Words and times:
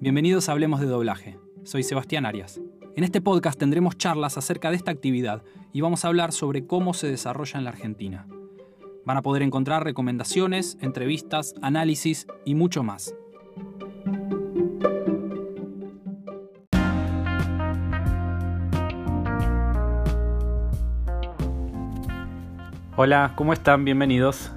Bienvenidos 0.00 0.48
a 0.48 0.52
Hablemos 0.52 0.78
de 0.78 0.86
Doblaje. 0.86 1.40
Soy 1.64 1.82
Sebastián 1.82 2.24
Arias. 2.24 2.60
En 2.94 3.02
este 3.02 3.20
podcast 3.20 3.58
tendremos 3.58 3.98
charlas 3.98 4.38
acerca 4.38 4.70
de 4.70 4.76
esta 4.76 4.92
actividad 4.92 5.42
y 5.72 5.80
vamos 5.80 6.04
a 6.04 6.08
hablar 6.08 6.30
sobre 6.30 6.68
cómo 6.68 6.94
se 6.94 7.08
desarrolla 7.08 7.58
en 7.58 7.64
la 7.64 7.70
Argentina. 7.70 8.28
Van 9.04 9.16
a 9.16 9.22
poder 9.22 9.42
encontrar 9.42 9.82
recomendaciones, 9.82 10.78
entrevistas, 10.80 11.56
análisis 11.62 12.28
y 12.44 12.54
mucho 12.54 12.84
más. 12.84 13.12
Hola, 22.96 23.32
¿cómo 23.34 23.52
están? 23.52 23.84
Bienvenidos. 23.84 24.52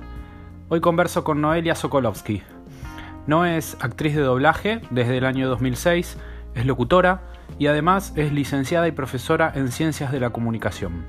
Hoy 0.69 0.81
converso 0.81 1.23
con 1.23 1.41
Noelia 1.41 1.73
Sokolovsky. 1.73 2.43
No 3.27 3.45
es 3.45 3.77
actriz 3.79 4.15
de 4.15 4.21
doblaje 4.21 4.81
desde 4.89 5.17
el 5.17 5.25
año 5.25 5.47
2006, 5.47 6.17
es 6.55 6.65
locutora 6.65 7.21
y 7.59 7.67
además 7.67 8.13
es 8.15 8.33
licenciada 8.33 8.87
y 8.87 8.91
profesora 8.91 9.51
en 9.53 9.71
Ciencias 9.71 10.11
de 10.11 10.19
la 10.19 10.31
Comunicación. 10.31 11.05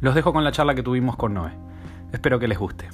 Los 0.00 0.14
dejo 0.14 0.32
con 0.32 0.44
la 0.44 0.52
charla 0.52 0.74
que 0.74 0.82
tuvimos 0.82 1.16
con 1.16 1.34
Noé. 1.34 1.52
Espero 2.12 2.38
que 2.38 2.48
les 2.48 2.58
guste. 2.58 2.88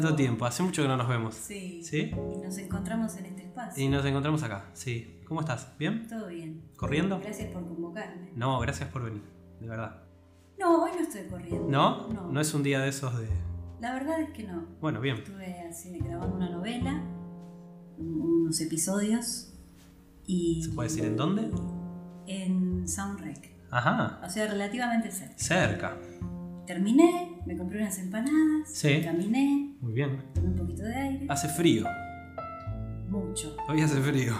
Tanto 0.00 0.16
tiempo. 0.16 0.46
Hace 0.46 0.62
mucho 0.62 0.82
que 0.82 0.88
no 0.88 0.96
nos 0.96 1.08
vemos. 1.08 1.34
Sí. 1.34 1.82
¿Sí? 1.82 2.10
Y 2.12 2.38
nos 2.42 2.56
encontramos 2.58 3.16
en 3.16 3.26
este 3.26 3.42
espacio. 3.42 3.84
Y 3.84 3.88
nos 3.88 4.04
encontramos 4.04 4.42
acá, 4.42 4.64
sí. 4.72 5.20
¿Cómo 5.26 5.40
estás? 5.40 5.68
¿Bien? 5.78 6.06
Todo 6.08 6.28
bien. 6.28 6.62
¿Corriendo? 6.76 7.20
Gracias 7.20 7.50
por 7.52 7.66
convocarme. 7.66 8.30
No, 8.34 8.58
gracias 8.60 8.88
por 8.88 9.04
venir, 9.04 9.22
de 9.60 9.68
verdad. 9.68 10.02
No, 10.58 10.84
hoy 10.84 10.90
no 10.96 11.02
estoy 11.02 11.22
corriendo. 11.28 11.68
¿No? 11.68 12.08
No. 12.08 12.32
No 12.32 12.40
es 12.40 12.52
un 12.54 12.62
día 12.62 12.80
de 12.80 12.88
esos 12.88 13.18
de... 13.18 13.28
La 13.80 13.94
verdad 13.94 14.20
es 14.20 14.30
que 14.30 14.42
no. 14.44 14.64
Bueno, 14.80 15.00
bien. 15.00 15.16
Estuve 15.16 15.60
así 15.68 15.98
grabando 15.98 16.36
una 16.36 16.50
novela, 16.50 17.02
unos 17.98 18.60
episodios 18.60 19.54
y. 20.26 20.62
¿Se 20.64 20.70
puede 20.70 20.88
decir 20.90 21.04
en 21.04 21.16
dónde? 21.16 21.50
En 22.26 22.86
Soundrec. 22.86 23.50
Ajá, 23.70 24.20
O 24.24 24.28
sea, 24.28 24.48
relativamente 24.48 25.10
cerca. 25.10 25.38
cerca. 25.38 25.96
Terminé, 26.74 27.40
me 27.46 27.56
compré 27.56 27.80
unas 27.80 27.98
empanadas, 27.98 28.68
Sí. 28.72 29.00
caminé, 29.02 29.74
Muy 29.80 29.92
bien. 29.92 30.22
tomé 30.32 30.50
un 30.50 30.56
poquito 30.56 30.84
de 30.84 30.94
aire, 30.94 31.26
Hace 31.28 31.48
frío. 31.48 31.84
mucho. 33.08 33.56
Hoy 33.68 33.80
hace 33.80 34.00
frío. 34.00 34.34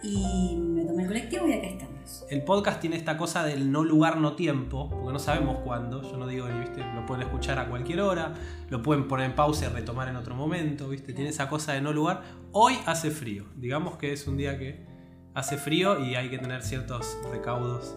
Y 0.00 0.54
me 0.60 0.84
tomé 0.84 1.02
el 1.02 1.08
colectivo 1.08 1.48
y 1.48 1.54
acá 1.54 1.66
estamos. 1.66 2.24
El 2.30 2.44
podcast 2.44 2.80
tiene 2.80 2.94
esta 2.94 3.16
cosa 3.16 3.42
del 3.42 3.72
no 3.72 3.82
lugar, 3.82 4.18
no 4.18 4.36
tiempo, 4.36 4.90
porque 4.90 5.12
no 5.12 5.18
sabemos 5.18 5.58
cuándo. 5.64 6.02
Yo 6.02 6.16
no 6.18 6.28
digo, 6.28 6.46
¿viste? 6.60 6.84
Lo 6.94 7.04
pueden 7.04 7.24
escuchar 7.24 7.58
a 7.58 7.68
cualquier 7.68 8.00
hora, 8.00 8.32
lo 8.70 8.80
pueden 8.80 9.08
poner 9.08 9.26
en 9.30 9.34
pausa 9.34 9.66
y 9.66 9.68
retomar 9.70 10.06
en 10.06 10.14
otro 10.14 10.36
momento, 10.36 10.88
¿viste? 10.88 11.12
Tiene 11.12 11.30
esa 11.30 11.48
cosa 11.48 11.72
de 11.72 11.80
no 11.80 11.92
lugar. 11.92 12.22
Hoy 12.52 12.74
hace 12.86 13.10
frío. 13.10 13.44
Digamos 13.56 13.96
que 13.96 14.12
es 14.12 14.28
un 14.28 14.36
día 14.36 14.56
que 14.56 14.86
hace 15.34 15.56
frío 15.56 15.98
y 15.98 16.14
hay 16.14 16.30
que 16.30 16.38
tener 16.38 16.62
ciertos 16.62 17.18
recaudos 17.32 17.96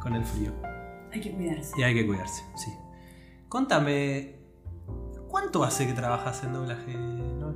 con 0.00 0.16
el 0.16 0.24
frío. 0.24 0.52
Hay 1.12 1.20
que 1.20 1.30
cuidarse. 1.30 1.72
Y 1.78 1.82
hay 1.84 1.94
que 1.94 2.04
cuidarse, 2.04 2.42
sí. 2.56 2.72
Contame, 3.48 4.36
¿cuánto 5.28 5.64
hace 5.64 5.86
que 5.86 5.92
trabajas 5.94 6.42
en 6.44 6.52
doblaje? 6.52 6.94
no? 6.94 7.54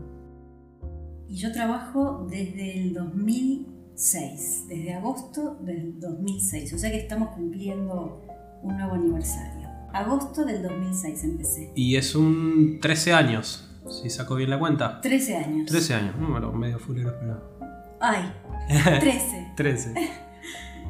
Y 1.28 1.36
yo 1.36 1.52
trabajo 1.52 2.26
desde 2.30 2.78
el 2.78 2.94
2006, 2.94 4.66
desde 4.68 4.94
agosto 4.94 5.56
del 5.60 5.98
2006, 6.00 6.72
o 6.74 6.78
sea 6.78 6.90
que 6.90 6.98
estamos 6.98 7.30
cumpliendo 7.30 8.22
un 8.62 8.76
nuevo 8.76 8.94
aniversario. 8.94 9.68
Agosto 9.92 10.44
del 10.44 10.62
2006 10.62 11.24
empecé. 11.24 11.72
Y 11.74 11.96
es 11.96 12.14
un 12.14 12.78
13 12.80 13.12
años, 13.12 13.68
si 14.02 14.08
saco 14.08 14.34
bien 14.36 14.48
la 14.50 14.58
cuenta. 14.58 15.00
13 15.02 15.36
años. 15.36 15.66
13 15.70 15.94
años, 15.94 16.16
número 16.16 16.52
medio 16.52 16.78
fulero, 16.78 17.14
pero... 17.20 17.58
Ay, 18.00 18.32
13. 19.00 19.52
13. 19.56 19.94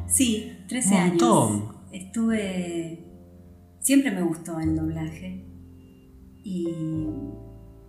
Sí, 0.07 0.59
13 0.69 0.89
Un 0.89 0.95
años. 0.95 1.09
montón. 1.11 1.77
Estuve... 1.91 3.09
Siempre 3.83 4.11
me 4.13 4.23
gustó 4.23 4.59
el 4.61 4.75
doblaje. 4.77 5.45
Y 6.45 6.69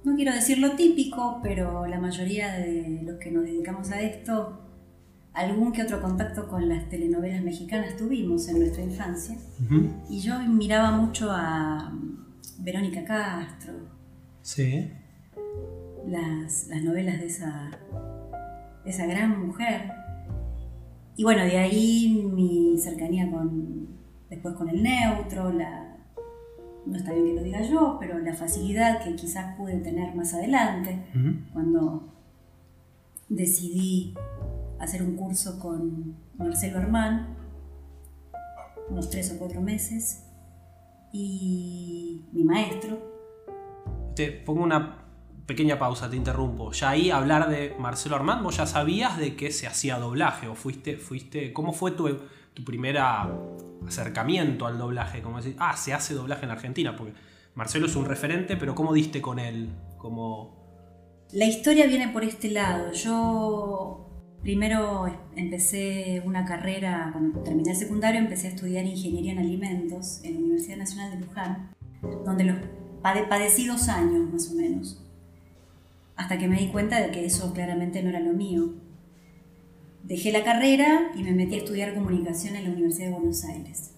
no 0.03 0.15
quiero 0.15 0.33
decir 0.33 0.57
lo 0.59 0.71
típico, 0.75 1.39
pero 1.41 1.85
la 1.87 1.99
mayoría 1.99 2.53
de 2.53 3.01
los 3.03 3.17
que 3.17 3.31
nos 3.31 3.43
dedicamos 3.45 3.91
a 3.91 4.01
esto, 4.01 4.59
algún 5.33 5.71
que 5.71 5.81
otro 5.83 6.01
contacto 6.01 6.47
con 6.47 6.67
las 6.69 6.89
telenovelas 6.89 7.41
mexicanas 7.43 7.95
tuvimos 7.97 8.47
en 8.49 8.59
nuestra 8.59 8.83
infancia. 8.83 9.37
Y 10.09 10.19
yo 10.19 10.39
miraba 10.41 10.91
mucho 10.91 11.31
a 11.31 11.89
mm, 11.91 12.63
Verónica 12.63 13.03
Castro, 13.05 13.73
Sí. 14.41 14.91
las, 16.07 16.67
las 16.67 16.83
novelas 16.83 17.19
de 17.19 17.27
esa, 17.27 17.71
de 18.83 18.89
esa 18.89 19.05
gran 19.05 19.45
mujer. 19.47 19.91
Y 21.15 21.23
bueno, 21.23 21.43
de 21.43 21.57
ahí 21.57 22.29
mi 22.33 22.77
cercanía 22.77 23.31
con, 23.31 23.87
después 24.29 24.53
con 24.55 24.67
el 24.69 24.83
neutro, 24.83 25.51
la, 25.53 25.82
no 26.85 26.97
está 26.97 27.13
bien 27.13 27.27
que 27.27 27.33
lo 27.33 27.43
diga 27.43 27.61
yo, 27.61 27.97
pero 27.99 28.19
la 28.19 28.33
facilidad 28.33 29.03
que 29.03 29.15
quizás 29.15 29.55
pude 29.55 29.77
tener 29.77 30.15
más 30.15 30.33
adelante, 30.33 31.05
cuando 31.53 32.09
decidí 33.29 34.13
hacer 34.79 35.01
un 35.01 35.15
curso 35.15 35.59
con 35.59 36.15
Marcelo 36.37 36.79
Hermán, 36.79 37.35
unos 38.89 39.09
tres 39.09 39.31
o 39.33 39.39
cuatro 39.39 39.61
meses, 39.61 40.25
y 41.11 42.25
mi 42.31 42.43
maestro, 42.43 43.13
Te 44.15 44.31
pongo 44.31 44.63
una 44.63 45.03
pequeña 45.45 45.79
pausa, 45.79 46.09
te 46.09 46.15
interrumpo. 46.15 46.71
Ya 46.71 46.89
ahí 46.89 47.09
hablar 47.09 47.49
de 47.49 47.75
Marcelo 47.79 48.15
Armand, 48.15 48.43
vos 48.43 48.57
ya 48.57 48.65
sabías 48.65 49.17
de 49.17 49.35
que 49.35 49.51
se 49.51 49.67
hacía 49.67 49.97
doblaje 49.97 50.47
o 50.47 50.55
fuiste, 50.55 50.97
fuiste, 50.97 51.53
¿cómo 51.53 51.73
fue 51.73 51.91
tu, 51.91 52.19
tu 52.53 52.63
primer 52.63 52.97
acercamiento 53.87 54.65
al 54.65 54.77
doblaje? 54.77 55.21
Como 55.21 55.37
decir, 55.37 55.55
ah, 55.59 55.75
se 55.77 55.93
hace 55.93 56.13
doblaje 56.13 56.45
en 56.45 56.51
Argentina, 56.51 56.95
porque 56.95 57.13
Marcelo 57.55 57.85
es 57.85 57.95
un 57.95 58.05
referente, 58.05 58.55
pero 58.57 58.75
¿cómo 58.75 58.93
diste 58.93 59.21
con 59.21 59.39
él? 59.39 59.69
Como, 59.97 60.61
La 61.31 61.45
historia 61.45 61.85
viene 61.87 62.09
por 62.09 62.23
este 62.23 62.49
lado. 62.51 62.91
Yo 62.93 64.09
primero 64.41 65.05
empecé 65.35 66.21
una 66.25 66.45
carrera, 66.45 67.09
cuando 67.13 67.39
terminé 67.41 67.71
el 67.71 67.77
secundario, 67.77 68.19
empecé 68.19 68.47
a 68.47 68.49
estudiar 68.51 68.85
ingeniería 68.85 69.31
en 69.33 69.39
alimentos 69.39 70.19
en 70.23 70.33
la 70.33 70.39
Universidad 70.39 70.77
Nacional 70.77 71.11
de 71.11 71.25
Luján, 71.25 71.71
donde 72.25 72.43
los 72.43 72.57
pade- 73.01 73.27
padecí 73.29 73.65
dos 73.65 73.87
años 73.89 74.29
más 74.31 74.51
o 74.51 74.55
menos, 74.55 74.99
hasta 76.15 76.37
que 76.37 76.47
me 76.47 76.57
di 76.59 76.67
cuenta 76.67 76.99
de 76.99 77.11
que 77.11 77.25
eso 77.25 77.53
claramente 77.53 78.03
no 78.03 78.09
era 78.09 78.19
lo 78.19 78.33
mío. 78.33 78.73
Dejé 80.03 80.33
la 80.33 80.43
carrera 80.43 81.11
y 81.15 81.23
me 81.23 81.31
metí 81.31 81.55
a 81.55 81.59
estudiar 81.59 81.93
comunicación 81.93 82.57
en 82.57 82.65
la 82.65 82.71
Universidad 82.71 83.07
de 83.07 83.13
Buenos 83.13 83.45
Aires. 83.45 83.91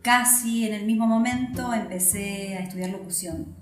Casi 0.00 0.68
en 0.68 0.72
el 0.74 0.86
mismo 0.86 1.08
momento 1.08 1.74
empecé 1.74 2.56
a 2.56 2.60
estudiar 2.60 2.90
locución. 2.90 3.56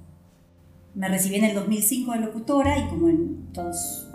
Me 0.95 1.09
recibí 1.09 1.37
en 1.37 1.45
el 1.45 1.55
2005 1.55 2.13
de 2.13 2.21
locutora 2.21 2.79
y 2.79 2.87
como 2.89 3.09
en 3.09 3.51
todos, 3.55 4.11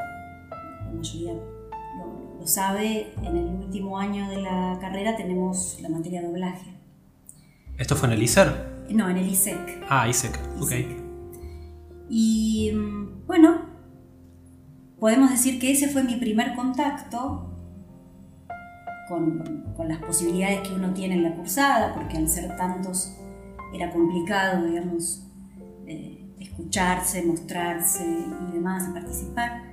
la 0.86 0.92
mayoría 0.92 1.34
lo, 1.34 2.38
lo 2.40 2.48
sabe, 2.48 3.14
en 3.24 3.36
el 3.36 3.46
último 3.46 3.98
año 3.98 4.30
de 4.30 4.44
la 4.44 4.78
carrera 4.80 5.16
tenemos 5.16 5.80
la 5.82 5.90
materia 5.90 6.22
de 6.22 6.28
doblaje. 6.28 6.70
¿Esto 7.80 7.96
fue 7.96 8.10
en 8.10 8.14
el 8.14 8.22
ISER? 8.22 8.86
No, 8.92 9.10
en 9.10 9.18
el 9.18 9.28
ISEC. 9.28 9.84
Ah, 9.90 10.08
ISEC, 10.08 10.40
ok. 10.60 10.72
ISEC. 10.72 10.88
Y 12.10 12.72
mm, 12.76 13.26
bueno, 13.26 13.66
podemos 15.00 15.32
decir 15.32 15.60
que 15.60 15.72
ese 15.72 15.88
fue 15.88 16.04
mi 16.04 16.18
primer 16.18 16.56
contacto 16.56 17.54
con, 19.08 19.74
con 19.76 19.88
las 19.88 20.00
posibilidades 20.00 20.68
que 20.68 20.74
uno 20.74 20.94
tiene 20.94 21.16
en 21.16 21.24
la 21.24 21.36
cursada, 21.36 21.94
porque 21.94 22.18
al 22.18 22.28
ser 22.28 22.56
tantos 22.58 23.16
era 23.74 23.92
complicado, 23.92 24.66
digamos, 24.66 25.28
eh, 25.88 26.26
escucharse, 26.40 27.24
mostrarse 27.24 28.06
y 28.06 28.54
demás, 28.54 28.90
participar. 28.94 29.64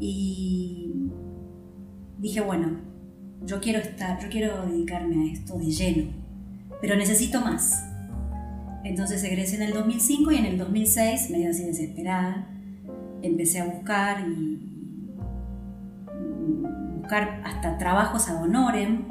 Y 0.00 1.10
dije, 2.18 2.40
bueno, 2.40 2.80
yo 3.44 3.60
quiero 3.60 3.78
estar, 3.78 4.18
yo 4.20 4.28
quiero 4.28 4.66
dedicarme 4.66 5.28
a 5.28 5.32
esto 5.32 5.58
de 5.58 5.70
lleno, 5.70 6.12
pero 6.80 6.96
necesito 6.96 7.40
más. 7.40 7.84
Entonces 8.84 9.22
egresé 9.24 9.56
en 9.56 9.62
el 9.62 9.72
2005 9.72 10.32
y 10.32 10.36
en 10.36 10.46
el 10.46 10.58
2006, 10.58 11.30
medio 11.30 11.50
así 11.50 11.64
desesperada, 11.64 12.48
empecé 13.22 13.60
a 13.60 13.66
buscar 13.66 14.28
y 14.28 14.75
buscar 17.06 17.40
hasta 17.44 17.78
trabajos 17.78 18.28
ad 18.28 18.42
honorem 18.42 19.04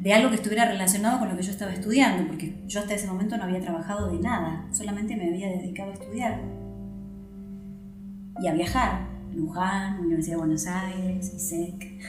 de 0.00 0.14
algo 0.14 0.30
que 0.30 0.36
estuviera 0.36 0.64
relacionado 0.64 1.18
con 1.18 1.28
lo 1.28 1.36
que 1.36 1.42
yo 1.42 1.50
estaba 1.50 1.72
estudiando, 1.72 2.26
porque 2.26 2.64
yo 2.66 2.80
hasta 2.80 2.94
ese 2.94 3.06
momento 3.06 3.36
no 3.36 3.44
había 3.44 3.60
trabajado 3.60 4.10
de 4.10 4.18
nada, 4.18 4.66
solamente 4.72 5.14
me 5.14 5.28
había 5.28 5.48
dedicado 5.48 5.90
a 5.90 5.94
estudiar 5.94 6.40
y 8.40 8.46
a 8.46 8.54
viajar. 8.54 9.18
Luján, 9.34 10.00
Universidad 10.00 10.36
de 10.36 10.38
Buenos 10.38 10.66
Aires, 10.66 11.34
ISEC. 11.34 12.00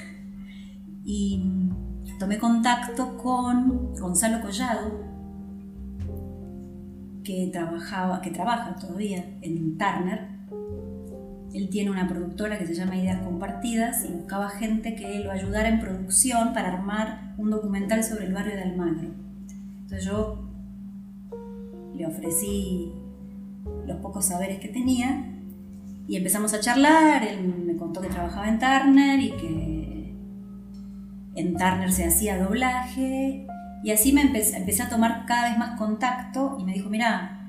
Y 1.03 1.69
tomé 2.17 2.37
contacto 2.39 3.17
con 3.17 3.93
Gonzalo 3.93 4.41
Collado, 4.41 5.03
que, 7.25 7.49
trabajaba, 7.51 8.21
que 8.21 8.31
trabaja 8.31 8.73
todavía 8.75 9.37
en 9.41 9.77
Turner. 9.77 10.38
Él 11.53 11.69
tiene 11.69 11.89
una 11.89 12.07
productora 12.07 12.59
que 12.59 12.67
se 12.67 12.75
llama 12.75 12.95
Ideas 12.95 13.21
Compartidas 13.23 14.05
y 14.07 14.13
buscaba 14.13 14.49
gente 14.49 14.95
que 14.95 15.19
lo 15.19 15.31
ayudara 15.31 15.69
en 15.69 15.79
producción 15.79 16.53
para 16.53 16.73
armar 16.73 17.33
un 17.37 17.49
documental 17.49 18.03
sobre 18.03 18.25
el 18.25 18.33
barrio 18.33 18.55
de 18.55 18.63
Almagro. 18.63 19.09
Entonces 19.81 20.05
yo 20.05 20.47
le 21.95 22.05
ofrecí 22.05 22.93
los 23.87 23.97
pocos 23.97 24.25
saberes 24.25 24.59
que 24.59 24.67
tenía 24.67 25.25
y 26.07 26.17
empezamos 26.17 26.53
a 26.53 26.59
charlar. 26.59 27.23
Él 27.23 27.47
me 27.65 27.75
contó 27.75 28.01
que 28.01 28.09
trabajaba 28.09 28.47
en 28.47 28.59
Turner 28.59 29.19
y 29.19 29.31
que 29.31 30.15
en 31.35 31.53
Turner 31.57 31.91
se 31.91 32.05
hacía 32.05 32.37
doblaje. 32.43 33.47
Y 33.83 33.91
así 33.91 34.13
me 34.13 34.21
empecé, 34.21 34.83
a 34.83 34.89
tomar 34.89 35.25
cada 35.25 35.49
vez 35.49 35.57
más 35.57 35.79
contacto 35.79 36.57
y 36.59 36.65
me 36.65 36.73
dijo, 36.73 36.89
mira, 36.89 37.39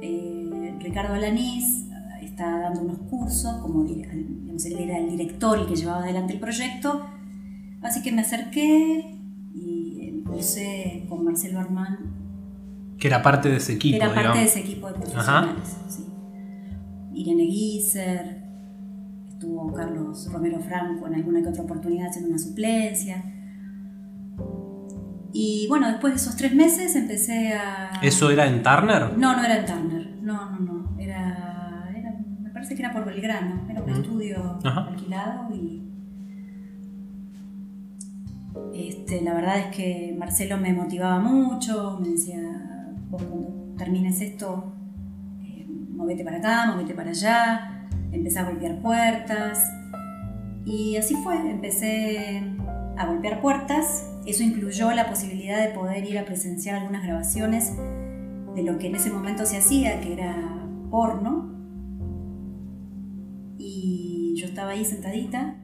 eh, 0.00 0.74
Ricardo 0.80 1.14
Alanís 1.14 1.87
está 2.38 2.60
dando 2.60 2.82
unos 2.82 2.98
cursos, 3.10 3.52
como 3.60 3.82
digamos, 3.82 4.64
él 4.64 4.78
era 4.78 4.98
el 4.98 5.10
director 5.10 5.58
y 5.60 5.66
que 5.66 5.74
llevaba 5.74 6.04
adelante 6.04 6.34
el 6.34 6.38
proyecto. 6.38 7.04
Así 7.82 8.00
que 8.00 8.12
me 8.12 8.22
acerqué 8.22 9.18
y 9.52 10.08
empecé 10.08 11.04
con 11.08 11.24
Marcelo 11.24 11.58
Armán. 11.58 11.98
Que 12.96 13.08
era 13.08 13.22
parte 13.22 13.48
de 13.48 13.56
ese 13.56 13.72
equipo. 13.72 13.98
Que 13.98 14.04
era 14.04 14.14
parte 14.14 14.38
de 14.38 14.44
ese 14.44 14.60
equipo 14.60 14.86
de 14.86 14.94
profesionales. 14.94 15.76
Sí. 15.88 16.06
Irene 17.12 17.42
Guiser, 17.42 18.44
estuvo 19.28 19.72
Carlos 19.72 20.28
Romero 20.32 20.60
Franco 20.60 21.08
en 21.08 21.14
alguna 21.16 21.42
que 21.42 21.48
otra 21.48 21.64
oportunidad 21.64 22.06
haciendo 22.06 22.30
una 22.30 22.38
suplencia. 22.38 23.24
Y 25.32 25.66
bueno, 25.68 25.88
después 25.88 26.12
de 26.12 26.20
esos 26.20 26.36
tres 26.36 26.54
meses 26.54 26.94
empecé 26.94 27.52
a... 27.54 27.98
¿Eso 28.00 28.30
era 28.30 28.46
en 28.46 28.62
Turner? 28.62 29.18
No, 29.18 29.36
no 29.36 29.44
era 29.44 29.58
en 29.58 29.66
Turner. 29.66 30.18
No, 30.22 30.50
no, 30.52 30.58
no. 30.60 30.97
Parece 32.68 32.82
que 32.82 32.86
era 32.86 32.92
por 32.92 33.06
Belgrano. 33.06 33.62
Era 33.70 33.82
un 33.82 33.88
estudio 33.88 34.58
alquilado 34.62 35.54
y... 35.54 35.82
Este, 38.74 39.22
la 39.22 39.32
verdad 39.32 39.58
es 39.58 39.74
que 39.74 40.14
Marcelo 40.18 40.58
me 40.58 40.74
motivaba 40.74 41.18
mucho, 41.18 41.98
me 41.98 42.10
decía, 42.10 42.42
vos 43.08 43.22
cuando 43.22 43.74
termines 43.78 44.20
esto, 44.20 44.74
eh, 45.42 45.66
movete 45.92 46.22
para 46.24 46.36
acá, 46.36 46.66
movete 46.66 46.92
para 46.92 47.08
allá, 47.08 47.88
empecé 48.12 48.38
a 48.38 48.44
golpear 48.44 48.82
puertas. 48.82 49.72
Y 50.66 50.98
así 50.98 51.14
fue, 51.24 51.36
empecé 51.50 52.42
a 52.98 53.06
golpear 53.06 53.40
puertas. 53.40 54.10
Eso 54.26 54.42
incluyó 54.42 54.92
la 54.92 55.08
posibilidad 55.08 55.66
de 55.66 55.72
poder 55.72 56.04
ir 56.04 56.18
a 56.18 56.26
presenciar 56.26 56.76
algunas 56.76 57.02
grabaciones 57.02 57.72
de 58.54 58.62
lo 58.62 58.76
que 58.76 58.88
en 58.88 58.96
ese 58.96 59.10
momento 59.10 59.46
se 59.46 59.56
hacía, 59.56 60.02
que 60.02 60.12
era 60.12 60.36
porno. 60.90 61.57
Y 63.70 64.34
yo 64.36 64.46
estaba 64.46 64.70
ahí 64.70 64.84
sentadita. 64.84 65.56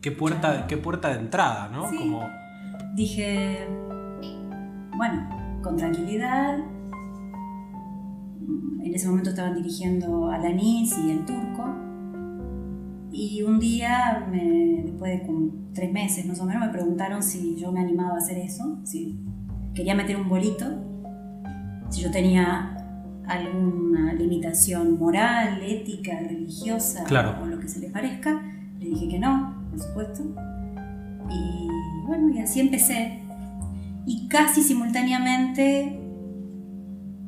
Qué 0.00 0.12
puerta, 0.12 0.66
qué 0.66 0.76
puerta 0.78 1.10
de 1.10 1.20
entrada, 1.20 1.68
¿no? 1.68 1.82
Como... 1.82 2.26
Dije, 2.94 3.66
bueno, 4.96 5.28
con 5.62 5.76
tranquilidad. 5.76 6.58
En 8.82 8.94
ese 8.94 9.08
momento 9.08 9.30
estaban 9.30 9.54
dirigiendo 9.54 10.30
Alanis 10.30 10.96
y 10.98 11.10
el 11.10 11.24
turco 11.26 11.90
y 13.12 13.42
un 13.42 13.58
día, 13.58 14.26
después 14.84 15.20
de 15.20 15.50
tres 15.74 15.92
meses 15.92 16.26
más 16.26 16.40
o 16.40 16.44
menos, 16.44 16.64
me 16.64 16.72
preguntaron 16.72 17.22
si 17.22 17.56
yo 17.56 17.72
me 17.72 17.80
animaba 17.80 18.14
a 18.14 18.18
hacer 18.18 18.38
eso, 18.38 18.78
si 18.84 19.18
quería 19.74 19.94
meter 19.94 20.16
un 20.16 20.28
bolito, 20.28 20.64
si 21.88 22.02
yo 22.02 22.10
tenía 22.10 22.76
alguna 23.26 24.14
limitación 24.14 24.98
moral, 24.98 25.60
ética, 25.62 26.20
religiosa 26.20 27.04
o 27.04 27.46
lo 27.60 27.66
que 27.66 27.68
se 27.68 27.80
le 27.80 27.90
parezca. 27.90 28.42
Le 28.78 28.88
dije 28.88 29.08
que 29.08 29.18
no, 29.18 29.68
por 29.70 29.78
supuesto. 29.78 30.22
Y 31.30 32.06
bueno, 32.06 32.30
y 32.34 32.38
así 32.40 32.60
empecé. 32.60 33.20
Y 34.06 34.28
casi 34.28 34.62
simultáneamente 34.62 36.00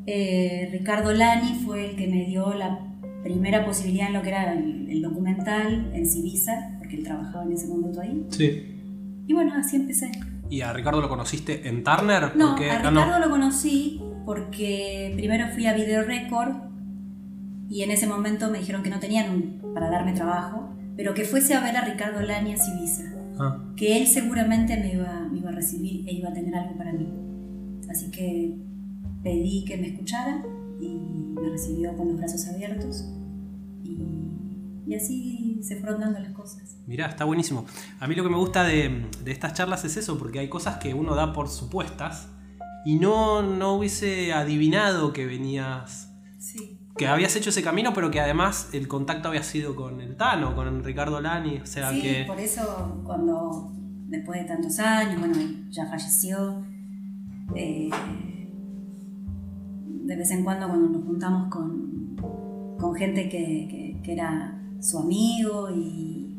eh, 0.07 0.69
Ricardo 0.73 1.13
Lani 1.13 1.61
fue 1.65 1.91
el 1.91 1.97
que 1.97 2.09
me 2.09 2.25
dio 2.25 2.55
la 2.55 2.81
primera 3.23 3.65
posibilidad 3.65 4.09
en 4.09 4.15
lo 4.15 4.23
que 4.23 4.29
era 4.31 4.53
el, 4.53 5.03
documental 5.03 5.91
en 5.95 6.07
Civisa, 6.07 6.77
porque 6.79 6.97
él 6.97 7.05
trabajaba 7.05 7.45
en 7.45 7.53
ese 7.53 7.67
momento 7.69 8.01
ahí. 8.01 8.25
Sí. 8.31 9.25
Y 9.27 9.33
bueno, 9.33 9.53
así 9.57 9.77
empecé. 9.77 10.11
¿Y 10.49 10.61
a 10.61 10.73
Ricardo 10.73 11.01
lo 11.01 11.09
conociste 11.09 11.69
en 11.69 11.83
Turner? 11.83 12.37
No, 12.37 12.51
a 12.51 12.55
ah, 12.55 12.59
Ricardo 12.59 13.19
lo 13.19 13.31
conocí 13.31 14.01
porque 14.25 15.13
primero 15.17 15.49
fui 15.49 15.67
a 15.67 15.75
Video 15.75 16.03
Record 16.03 16.53
y 17.69 17.83
en 17.83 17.91
ese 17.91 18.07
momento 18.07 18.51
me 18.51 18.59
dijeron 18.59 18.83
que 18.83 18.91
no 18.91 19.01
tenían 19.01 19.62
para 19.75 19.91
darme 19.91 20.13
trabajo, 20.13 20.69
pero 20.97 21.15
que 21.15 21.25
fuese 21.25 21.55
a 21.55 21.61
ver 21.61 21.77
a 21.77 21.83
Ricardo 21.83 22.21
Lani 22.21 22.55
a 22.55 22.57
Civisa. 22.57 23.05
Ah. 23.39 23.73
Que 23.77 23.99
él 23.99 24.07
seguramente 24.07 24.77
me 24.77 24.95
iba, 24.95 25.29
me 25.31 25.39
iba 25.39 25.51
a 25.51 25.53
recibir 25.53 26.09
e 26.09 26.13
iba 26.13 26.29
a 26.29 26.33
tener 26.33 26.55
algo 26.55 26.77
para 26.77 26.93
mí. 26.93 27.09
Así 27.91 28.11
que 28.11 28.57
pedí 29.23 29.65
que 29.65 29.77
me 29.77 29.89
escuchara 29.89 30.43
y 30.81 30.89
me 30.89 31.49
recibió 31.51 31.97
con 31.97 32.09
los 32.09 32.17
brazos 32.17 32.47
abiertos 32.49 33.05
y, 33.85 34.95
así 34.95 35.59
se 35.63 35.77
fueron 35.77 36.01
dando 36.01 36.19
las 36.19 36.33
cosas. 36.33 36.77
Mirá, 36.87 37.07
está 37.07 37.25
buenísimo. 37.25 37.65
A 37.99 38.07
mí 38.07 38.15
lo 38.15 38.23
que 38.23 38.29
me 38.29 38.37
gusta 38.37 38.65
de, 38.65 39.07
estas 39.25 39.55
charlas 39.55 39.87
es 39.87 39.97
eso, 39.97 40.19
porque 40.19 40.39
hay 40.39 40.49
cosas 40.49 40.77
que 40.77 40.93
uno 40.93 41.15
da 41.15 41.33
por 41.33 41.49
supuestas 41.49 42.29
y 42.85 42.97
no, 42.97 43.43
no 43.43 43.75
hubiese 43.75 44.35
adivinado 44.35 45.15
que 45.15 45.25
venías... 45.25 46.11
Que 46.97 47.07
habías 47.07 47.35
hecho 47.37 47.51
ese 47.51 47.63
camino, 47.63 47.93
pero 47.95 48.11
que 48.11 48.21
además 48.21 48.69
el 48.73 48.87
contacto 48.87 49.29
había 49.29 49.43
sido 49.43 49.75
con 49.75 50.01
el 50.01 50.17
Tano, 50.17 50.55
con 50.55 50.85
Ricardo 50.85 51.21
Lani. 51.21 51.59
O 51.59 51.67
sea 51.67 51.91
sí, 51.91 52.03
que... 52.03 52.25
por 52.27 52.39
eso 52.39 53.03
cuando 53.05 53.73
después 54.13 54.41
de 54.41 54.47
tantos 54.47 54.79
años, 54.79 55.19
bueno, 55.19 55.35
ya 55.71 55.87
falleció, 55.87 56.63
eh, 57.55 57.89
de 60.05 60.17
vez 60.17 60.31
en 60.31 60.45
cuando 60.45 60.69
cuando 60.69 60.91
nos 60.91 61.05
juntamos 61.05 61.49
con, 61.51 62.17
con 62.79 62.95
gente 62.95 63.29
que, 63.29 63.99
que, 64.03 64.13
era 64.13 64.61
su 64.81 64.99
amigo 64.99 65.71
y, 65.71 66.37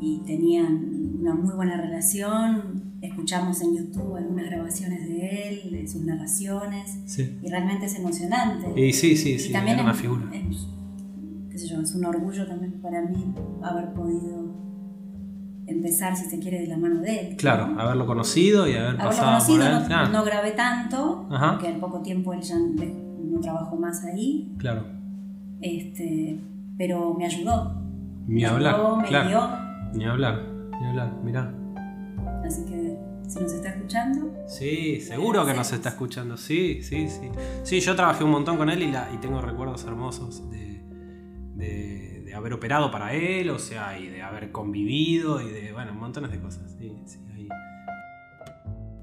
y 0.00 0.22
tenían 0.24 1.16
una 1.20 1.34
muy 1.34 1.54
buena 1.54 1.76
relación, 1.76 2.87
escuchamos 3.00 3.60
en 3.62 3.76
YouTube 3.76 4.16
algunas 4.16 4.46
grabaciones 4.46 5.08
de 5.08 5.48
él, 5.48 5.70
de 5.72 5.86
sus 5.86 6.02
narraciones, 6.02 7.18
y 7.18 7.48
realmente 7.48 7.86
es 7.86 7.96
emocionante. 7.96 8.80
Y 8.80 8.92
sí, 8.92 9.16
sí, 9.16 9.38
sí, 9.38 9.52
también 9.52 9.78
es 9.78 9.84
una 9.84 9.94
figura. 9.94 10.24
qué 10.30 11.58
sé 11.58 11.68
yo, 11.68 11.80
es 11.80 11.94
un 11.94 12.04
orgullo 12.04 12.46
también 12.46 12.80
para 12.80 13.02
mí 13.02 13.34
haber 13.62 13.92
podido 13.92 14.48
empezar, 15.66 16.16
si 16.16 16.28
se 16.28 16.38
quiere, 16.38 16.60
de 16.60 16.66
la 16.66 16.76
mano 16.76 17.00
de 17.00 17.20
él. 17.20 17.36
Claro, 17.36 17.78
haberlo 17.78 18.06
conocido 18.06 18.66
y 18.66 18.74
haber 18.74 18.96
pasado 18.96 19.46
por 19.46 19.60
él. 19.60 19.88
No, 19.88 20.08
no, 20.08 20.24
grabé 20.24 20.52
tanto, 20.52 21.28
porque 21.28 21.68
en 21.68 21.80
poco 21.80 22.00
tiempo 22.02 22.32
él 22.32 22.40
ya 22.40 22.56
no 22.58 23.40
trabajó 23.40 23.76
más 23.76 24.04
ahí. 24.04 24.54
Claro. 24.58 24.84
Este, 25.60 26.40
pero 26.76 27.14
me 27.14 27.26
ayudó. 27.26 27.74
Ni 28.26 28.44
hablar. 28.44 28.76
me 29.02 29.28
dio. 29.28 29.48
Ni 29.94 30.04
hablar, 30.04 30.42
ni 30.80 30.86
hablar, 30.86 31.12
mirá. 31.24 31.54
Así 32.44 32.64
que 32.64 32.77
si 33.28 33.40
nos 33.40 33.52
está 33.52 33.68
escuchando. 33.68 34.34
Sí, 34.48 35.00
seguro 35.00 35.46
que 35.46 35.54
nos 35.54 35.72
está 35.72 35.90
escuchando, 35.90 36.36
sí, 36.36 36.82
sí, 36.82 37.08
sí. 37.08 37.30
Sí, 37.62 37.80
yo 37.80 37.94
trabajé 37.94 38.24
un 38.24 38.30
montón 38.30 38.56
con 38.56 38.70
él 38.70 38.82
y, 38.82 38.90
la, 38.90 39.10
y 39.14 39.18
tengo 39.18 39.40
recuerdos 39.40 39.84
hermosos 39.84 40.50
de, 40.50 40.82
de 41.54 42.08
de 42.28 42.34
haber 42.34 42.52
operado 42.52 42.90
para 42.90 43.14
él, 43.14 43.48
o 43.48 43.58
sea, 43.58 43.98
y 43.98 44.08
de 44.08 44.22
haber 44.22 44.52
convivido, 44.52 45.40
y 45.40 45.48
de, 45.48 45.72
bueno, 45.72 45.94
montones 45.94 46.30
de 46.30 46.38
cosas. 46.38 46.76
Sí, 46.78 46.94
sí, 47.06 47.18
ahí. 47.34 47.48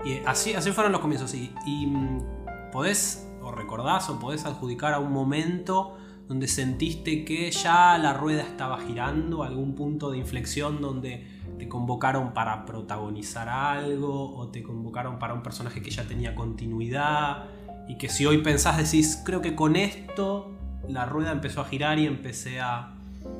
Y 0.05 0.19
así, 0.27 0.53
así 0.53 0.71
fueron 0.71 0.91
los 0.91 1.01
comienzos. 1.01 1.33
Y, 1.33 1.51
y 1.65 1.87
mm, 1.87 2.71
podés, 2.71 3.27
o 3.41 3.51
recordás, 3.51 4.09
o 4.09 4.19
podés 4.19 4.45
adjudicar 4.45 4.93
a 4.93 4.99
un 4.99 5.11
momento 5.11 5.97
donde 6.27 6.47
sentiste 6.47 7.25
que 7.25 7.49
ya 7.49 7.97
la 7.97 8.13
rueda 8.13 8.43
estaba 8.43 8.79
girando, 8.79 9.43
algún 9.43 9.73
punto 9.73 10.11
de 10.11 10.19
inflexión 10.19 10.79
donde 10.79 11.25
te 11.57 11.67
convocaron 11.67 12.33
para 12.33 12.65
protagonizar 12.65 13.49
algo, 13.49 14.35
o 14.35 14.49
te 14.49 14.63
convocaron 14.63 15.19
para 15.19 15.33
un 15.33 15.43
personaje 15.43 15.81
que 15.81 15.91
ya 15.91 16.07
tenía 16.07 16.35
continuidad, 16.35 17.45
y 17.87 17.97
que 17.97 18.09
si 18.09 18.25
hoy 18.25 18.39
pensás 18.39 18.77
decís, 18.77 19.21
creo 19.25 19.41
que 19.41 19.55
con 19.55 19.75
esto 19.75 20.51
la 20.87 21.05
rueda 21.05 21.31
empezó 21.31 21.61
a 21.61 21.65
girar 21.65 21.99
y 21.99 22.05
empecé 22.05 22.59
a, 22.59 22.95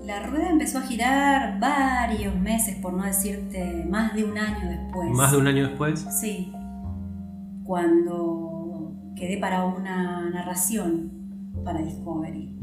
la 0.06 0.26
rueda 0.28 0.50
empezó 0.50 0.80
a 0.80 0.82
girar 0.82 1.60
varios 1.60 2.36
meses, 2.36 2.76
por 2.78 2.94
no 2.94 3.04
decirte 3.04 3.86
más 3.90 4.14
de 4.14 4.24
un 4.24 4.38
año 4.38 4.70
después. 4.70 5.10
¿Más 5.12 5.32
de 5.32 5.38
un 5.38 5.48
año 5.48 5.68
después? 5.68 6.06
Sí. 6.20 6.52
Cuando 7.64 8.94
quedé 9.16 9.38
para 9.38 9.66
una 9.66 10.30
narración 10.30 11.12
para 11.64 11.82
Discovery. 11.82 12.56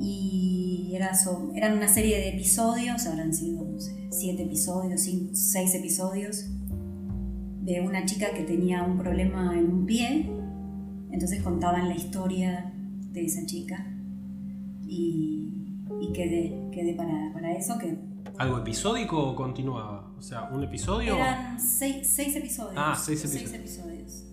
Y 0.00 0.92
era 0.94 1.14
so- 1.14 1.52
eran 1.54 1.76
una 1.76 1.88
serie 1.88 2.16
de 2.18 2.30
episodios, 2.30 3.06
habrán 3.06 3.34
sido, 3.34 3.64
no 3.64 3.78
sé, 3.78 4.08
siete 4.10 4.44
episodios, 4.44 5.02
cinco, 5.02 5.30
seis 5.34 5.74
episodios, 5.74 6.46
de 7.62 7.80
una 7.82 8.06
chica 8.06 8.32
que 8.34 8.42
tenía 8.44 8.82
un 8.82 8.96
problema 8.96 9.56
en 9.58 9.70
un 9.70 9.86
pie. 9.86 10.30
Entonces 11.12 11.42
contaban 11.42 11.88
la 11.88 11.94
historia 11.94 12.72
de 13.12 13.24
esa 13.24 13.44
chica. 13.44 13.86
Y, 14.86 15.52
y 16.00 16.12
quedé, 16.12 16.70
quedé 16.72 16.94
para, 16.94 17.30
para 17.32 17.52
eso, 17.56 17.76
que 17.78 17.96
¿Algo 18.38 18.58
episódico 18.58 19.22
o 19.22 19.36
continuaba? 19.36 20.14
O 20.16 20.22
sea, 20.22 20.44
un 20.50 20.64
episodio. 20.64 21.14
eran 21.14 21.60
seis, 21.60 22.06
seis 22.08 22.34
episodios. 22.36 22.74
Ah, 22.76 22.94
seis 22.98 23.22
episodios. 23.24 23.52
episodios. 23.54 24.24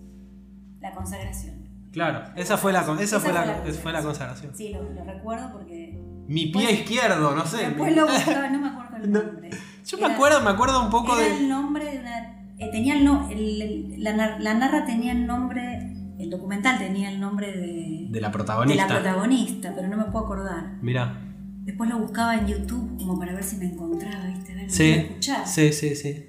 La 0.80 0.94
consagración. 0.94 1.57
Claro, 1.98 2.32
esa 2.36 2.56
fue 2.56 2.72
la, 2.72 2.80
esa 2.82 3.02
Esa 3.02 3.20
fue 3.20 3.32
la, 3.32 3.42
fue 3.42 3.66
la 3.72 3.72
fue 3.78 3.92
la 3.92 4.02
consagración. 4.02 4.52
Sí, 4.54 4.68
lo, 4.70 4.82
lo 4.82 5.04
recuerdo 5.04 5.52
porque 5.52 6.00
Mi 6.28 6.46
pie 6.46 6.72
izquierdo, 6.72 7.34
no 7.34 7.44
sé. 7.46 7.56
después 7.66 7.94
lo 7.96 8.06
buscaba, 8.06 8.48
no 8.50 8.58
me 8.60 8.68
acuerdo 8.68 8.96
el 9.04 9.10
No. 9.12 9.22
nombre. 9.22 9.50
Yo 9.84 9.98
me 9.98 10.06
acuerdo, 10.06 10.40
me 10.42 10.50
acuerdo 10.50 10.84
un 10.84 10.90
poco 10.90 11.18
Era 11.18 11.28
de. 11.28 11.36
el 11.38 11.48
nombre 11.48 11.84
de 11.92 11.98
una. 11.98 12.44
eh, 12.58 12.68
tenía 12.70 12.94
el 12.98 13.04
no, 13.04 13.28
el- 13.30 13.62
el- 13.62 14.04
la, 14.04 14.38
la 14.38 14.54
narra 14.54 14.84
tenía 14.84 15.12
el 15.12 15.26
nombre. 15.26 15.94
El 16.18 16.30
documental 16.30 16.78
tenía 16.78 17.10
el 17.10 17.20
nombre 17.20 17.46
de, 17.56 18.06
De 18.10 18.20
la 18.20 18.28
de 18.28 18.32
protagonista. 18.32 18.86
la 18.88 18.94
protagonista, 19.00 19.72
pero 19.74 19.86
no 19.88 19.96
me 19.96 20.04
puedo 20.04 20.24
acordar. 20.24 20.78
Mira. 20.82 21.16
Después 21.64 21.88
lo 21.90 21.98
buscaba 21.98 22.34
en 22.36 22.46
YouTube 22.48 22.96
como 22.98 23.18
para 23.18 23.34
ver 23.34 23.44
si 23.44 23.56
me 23.56 23.66
encontraba, 23.66 24.26
¿viste? 24.26 24.52
A 24.52 24.56
ver, 24.56 24.70
Sí. 24.70 24.82
me 24.84 24.96
escuchar. 25.02 25.46
Sí, 25.46 25.72
sí, 25.72 25.94
sí. 25.94 26.26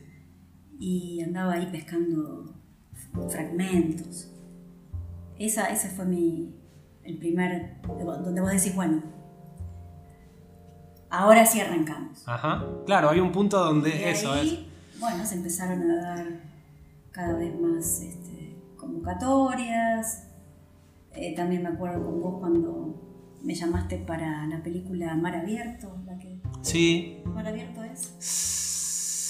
Y 0.80 1.22
andaba 1.22 1.54
ahí 1.54 1.68
pescando 1.72 2.54
fragmentos. 3.30 4.32
Esa, 5.40 5.68
ese 5.68 5.90
fue 5.90 6.06
mi. 6.06 6.56
El 7.04 7.18
primer. 7.18 7.82
Donde 7.88 8.42
vos 8.42 8.52
decís, 8.52 8.76
bueno. 8.76 9.02
Ahora 11.10 11.46
sí 11.46 11.60
arrancamos. 11.60 12.28
Ajá. 12.28 12.64
Claro, 12.86 13.10
hay 13.10 13.20
un 13.20 13.32
punto 13.32 13.58
donde 13.58 13.90
Y 13.90 14.04
eso 14.04 14.36
es. 14.36 14.42
ahí, 14.42 14.72
bueno, 15.00 15.26
se 15.26 15.36
empezaron 15.36 15.90
a 15.90 15.96
dar 15.96 16.28
cada 17.12 17.34
vez 17.36 17.60
más 17.60 18.02
este, 18.02 18.56
convocatorias. 18.78 20.28
Eh, 21.14 21.34
también 21.36 21.64
me 21.64 21.70
acuerdo 21.70 22.06
con 22.06 22.22
vos 22.22 22.40
cuando 22.40 22.96
me 23.42 23.56
llamaste 23.56 23.98
para 23.98 24.46
la 24.46 24.62
película 24.62 25.16
Mar 25.16 25.36
Abierto. 25.36 25.98
La 26.06 26.16
que, 26.20 26.40
Sí. 26.62 27.24
Mar 27.26 27.48
Abierto 27.48 27.84
es. 27.84 28.14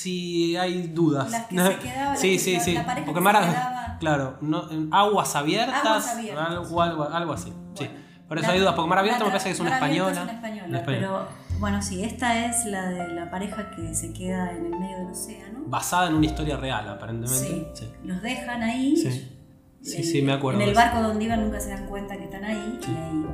Sí, 0.09 0.55
hay 0.57 0.87
dudas. 0.87 1.29
Las 1.31 1.45
que 1.45 1.57
se 1.57 1.77
quedaban, 1.79 2.17
sí, 2.17 2.33
las 2.33 2.37
que- 2.37 2.39
sí, 2.39 2.53
la- 2.53 2.59
sí. 2.61 2.73
la 2.73 2.85
pareja 2.85 3.05
Porque 3.05 3.19
que 3.19 3.23
Mara- 3.23 3.43
se 3.43 3.49
quedaba- 3.49 3.97
Claro, 3.99 4.37
no, 4.41 4.71
en 4.71 4.89
aguas 4.93 5.35
abiertas. 5.35 5.85
Aguas 5.85 6.15
abiertas. 6.15 6.49
Algo, 6.49 6.81
algo, 6.81 7.03
algo 7.03 7.33
así. 7.33 7.53
Sí. 7.75 7.89
Por 8.27 8.37
eso 8.37 8.47
La- 8.47 8.53
hay 8.53 8.59
dudas. 8.59 8.73
Porque 8.75 8.89
Mar 8.89 8.99
Abierto 8.99 9.19
la- 9.19 9.25
me 9.25 9.31
parece 9.31 9.49
que 9.49 9.53
es 9.53 9.59
una 9.59 9.73
española. 9.73 10.11
Es 10.11 10.17
una 10.23 10.31
española, 10.33 10.65
Una 10.67 10.77
española. 10.79 11.27
Pero 11.49 11.59
bueno, 11.59 11.81
sí, 11.81 12.03
esta 12.03 12.45
es 12.45 12.65
la 12.65 12.89
de 12.89 13.07
la 13.13 13.29
pareja 13.29 13.71
que 13.71 13.93
se 13.95 14.13
queda 14.13 14.51
en 14.51 14.65
el 14.67 14.79
medio 14.79 14.97
del 14.99 15.07
océano. 15.07 15.59
Basada 15.67 16.07
en 16.09 16.13
una 16.15 16.25
historia 16.27 16.55
real, 16.57 16.87
aparentemente. 16.87 17.47
Sí. 17.47 17.67
Sí. 17.73 17.91
Los 18.03 18.21
dejan 18.21 18.61
ahí. 18.63 18.95
Sí. 18.95 19.35
Sí, 19.81 19.97
En- 19.97 20.03
sí, 20.03 20.21
me 20.21 20.33
acuerdo 20.33 20.61
En 20.61 20.67
el 20.69 20.75
barco 20.75 21.01
donde 21.01 21.25
iban 21.25 21.41
nunca 21.41 21.59
se 21.59 21.69
dan 21.69 21.85
cuenta 21.87 22.15
que 22.17 22.25
están 22.25 22.43
ahí 22.45 22.79
y 22.81 22.85
ahí 22.85 23.25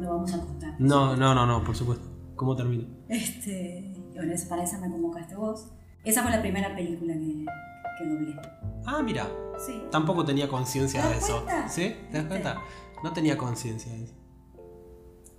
lo 0.00 0.08
vamos 0.10 0.32
a 0.34 0.38
contar. 0.40 0.74
No, 0.78 1.16
no, 1.16 1.34
no, 1.34 1.46
no, 1.46 1.62
por 1.64 1.74
supuesto. 1.76 2.06
¿Cómo 2.34 2.54
termina? 2.56 2.84
Este, 3.08 3.94
bueno, 4.14 4.32
para 4.48 4.62
esa 4.62 4.78
me 4.78 4.90
convocaste 4.90 5.36
vos. 5.36 5.68
Esa 6.06 6.22
fue 6.22 6.30
la 6.30 6.40
primera 6.40 6.74
película 6.74 7.12
que, 7.14 7.44
que 7.98 8.08
doblé. 8.08 8.36
Ah, 8.86 9.02
mira. 9.02 9.28
Sí. 9.58 9.82
Tampoco 9.90 10.24
tenía 10.24 10.48
conciencia 10.48 11.02
¿Te 11.02 11.08
de 11.08 11.18
eso. 11.18 11.42
cuenta? 11.44 11.68
¿Sí? 11.68 11.96
¿Te 12.10 12.18
das 12.18 12.26
cuenta? 12.26 12.62
No 13.02 13.12
tenía 13.12 13.36
conciencia 13.36 13.92
de 13.92 14.04
eso. 14.04 14.14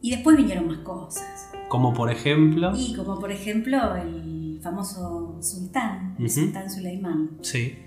Y 0.02 0.12
después 0.12 0.36
vinieron 0.38 0.68
más 0.68 0.80
cosas. 0.80 1.50
Como 1.70 1.94
por 1.94 2.12
ejemplo. 2.12 2.72
Y 2.76 2.94
como 2.96 3.20
por 3.20 3.32
ejemplo 3.32 3.96
el 3.96 4.60
famoso 4.62 5.38
sultán, 5.42 6.16
el 6.20 6.30
sultán 6.30 6.70
Suleimán. 6.70 7.38
Sí. 7.42 7.78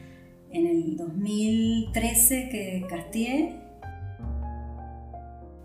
En 0.50 0.66
el 0.66 0.96
2013 0.96 2.48
que 2.50 2.86
casteé 2.88 3.60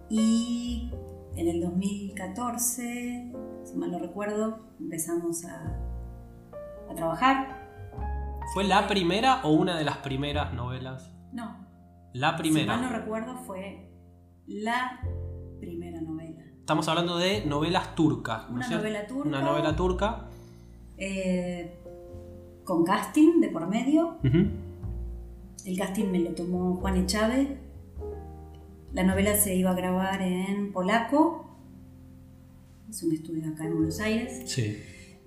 y 0.10 0.92
en 1.36 1.48
el 1.48 1.62
2014, 1.62 3.32
si 3.64 3.76
mal 3.76 3.92
no 3.92 4.00
recuerdo, 4.00 4.60
empezamos 4.80 5.46
a, 5.46 5.80
a 6.90 6.96
trabajar. 6.96 7.68
¿Fue 8.54 8.64
la 8.64 8.88
primera 8.88 9.42
o 9.44 9.52
una 9.52 9.78
de 9.78 9.84
las 9.84 9.98
primeras 9.98 10.54
novelas? 10.54 11.12
No, 11.34 11.66
La 12.14 12.32
si 12.38 12.44
primera. 12.44 12.78
mal 12.78 12.82
no 12.92 12.98
recuerdo 12.98 13.36
fue 13.46 13.90
la 14.48 15.00
primera 15.60 16.00
novela. 16.02 16.44
Estamos 16.60 16.88
hablando 16.88 17.18
de 17.18 17.46
novelas 17.46 17.96
turcas. 17.96 18.50
¿no 18.50 18.56
Una 18.56 18.66
cierto? 18.68 18.84
novela 18.86 19.08
turca. 19.08 19.28
Una 19.30 19.42
novela 19.42 19.76
turca. 19.76 20.26
Eh, 20.98 21.80
con 22.64 22.84
casting 22.86 23.40
de 23.42 23.50
por 23.50 23.68
medio. 23.68 24.18
El 24.24 25.78
casting 25.78 26.06
me 26.12 26.20
lo 26.20 26.32
tomó 26.34 26.76
Juan 26.76 26.98
Echave. 26.98 27.58
La 28.94 29.04
novela 29.04 29.36
se 29.36 29.56
iba 29.56 29.72
a 29.72 29.74
grabar 29.74 30.22
en 30.22 30.72
polaco. 30.72 31.58
Es 32.90 33.04
un 33.04 33.12
estudio 33.12 33.52
acá 33.52 33.66
en 33.66 33.74
Buenos 33.76 34.00
Aires. 34.00 34.44
Sí. 34.50 34.78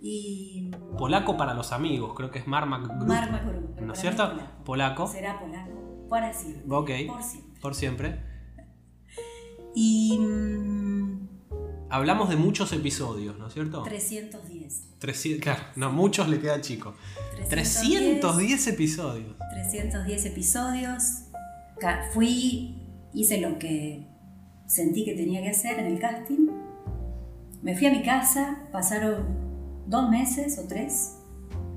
Y 0.01 0.71
Polaco 0.97 1.37
para 1.37 1.55
los 1.55 1.73
amigos, 1.73 2.13
creo 2.15 2.31
que 2.31 2.39
es 2.39 2.47
Marmak 2.47 2.87
Group. 2.87 3.81
¿No 3.81 3.93
es 3.93 4.01
cierto? 4.01 4.29
polaco. 4.29 4.65
Polaco. 4.65 5.07
Será 5.07 5.41
polaco. 5.41 6.07
Para 6.09 6.33
siempre. 6.33 6.65
Ok. 6.69 6.91
Por 7.09 7.23
siempre. 7.23 7.61
Por 7.61 7.75
siempre. 7.75 8.23
Y 9.75 10.19
mm, 10.19 11.29
Hablamos 11.91 12.29
de 12.29 12.37
muchos 12.37 12.73
episodios, 12.75 13.39
¿no 13.39 13.47
es 13.47 13.55
cierto? 13.55 13.83
310. 13.83 14.99
300, 14.99 15.43
claro, 15.43 15.63
no, 15.77 15.91
muchos 15.91 16.29
le 16.29 16.39
queda 16.39 16.61
chico. 16.61 16.95
310 17.49 18.67
episodios. 18.67 19.37
310 19.53 20.27
episodios. 20.27 21.03
Fui, 22.13 22.77
hice 23.15 23.41
lo 23.41 23.59
que 23.59 24.07
sentí 24.67 25.05
que 25.05 25.15
tenía 25.15 25.41
que 25.41 25.49
hacer 25.49 25.79
en 25.79 25.87
el 25.87 25.99
casting. 25.99 26.49
Me 27.63 27.75
fui 27.75 27.87
a 27.87 27.91
mi 27.91 28.03
casa, 28.03 28.69
pasaron 28.71 29.48
dos 29.89 30.11
meses 30.11 30.59
o 30.59 30.69
tres. 30.69 31.19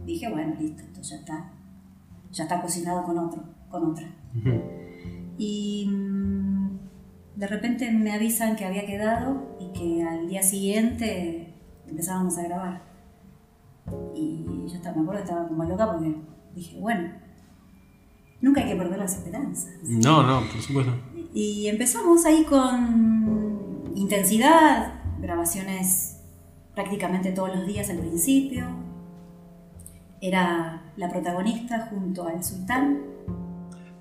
Dije, 0.05 0.29
bueno, 0.29 0.55
listo, 0.59 0.83
esto 0.83 1.01
ya 1.01 1.15
está. 1.15 1.51
Ya 2.31 2.43
está 2.43 2.61
cocinado 2.61 3.03
con 3.03 3.17
otro, 3.17 3.43
con 3.69 3.91
otra. 3.91 4.07
Y 5.37 5.87
mm, 5.89 6.69
de 7.35 7.47
repente 7.47 7.91
me 7.91 8.13
avisan 8.13 8.55
que 8.55 8.65
había 8.65 8.85
quedado 8.85 9.57
y 9.59 9.71
que 9.77 10.03
al 10.03 10.27
día 10.27 10.43
siguiente 10.43 11.53
empezábamos 11.87 12.37
a 12.37 12.43
grabar. 12.43 12.83
Y 14.15 14.45
yo 14.67 14.75
estaba, 14.75 14.95
me 14.95 15.01
acuerdo 15.01 15.23
que 15.23 15.29
estaba 15.29 15.47
como 15.47 15.63
loca 15.63 15.91
porque 15.91 16.15
dije, 16.55 16.79
bueno, 16.79 17.09
nunca 18.41 18.61
hay 18.61 18.69
que 18.69 18.75
perder 18.75 18.99
las 18.99 19.17
esperanzas. 19.17 19.73
No, 19.83 20.23
no, 20.23 20.41
por 20.47 20.61
supuesto. 20.61 20.93
Y 21.33 21.67
empezamos 21.67 22.25
ahí 22.25 22.43
con 22.43 23.91
intensidad, 23.95 24.93
grabaciones 25.19 26.10
prácticamente 26.73 27.31
todos 27.31 27.55
los 27.55 27.65
días 27.67 27.89
al 27.89 27.97
principio. 27.97 28.65
Era 30.21 30.83
la 30.97 31.09
protagonista 31.09 31.87
junto 31.89 32.27
al 32.27 32.43
sultán. 32.43 32.99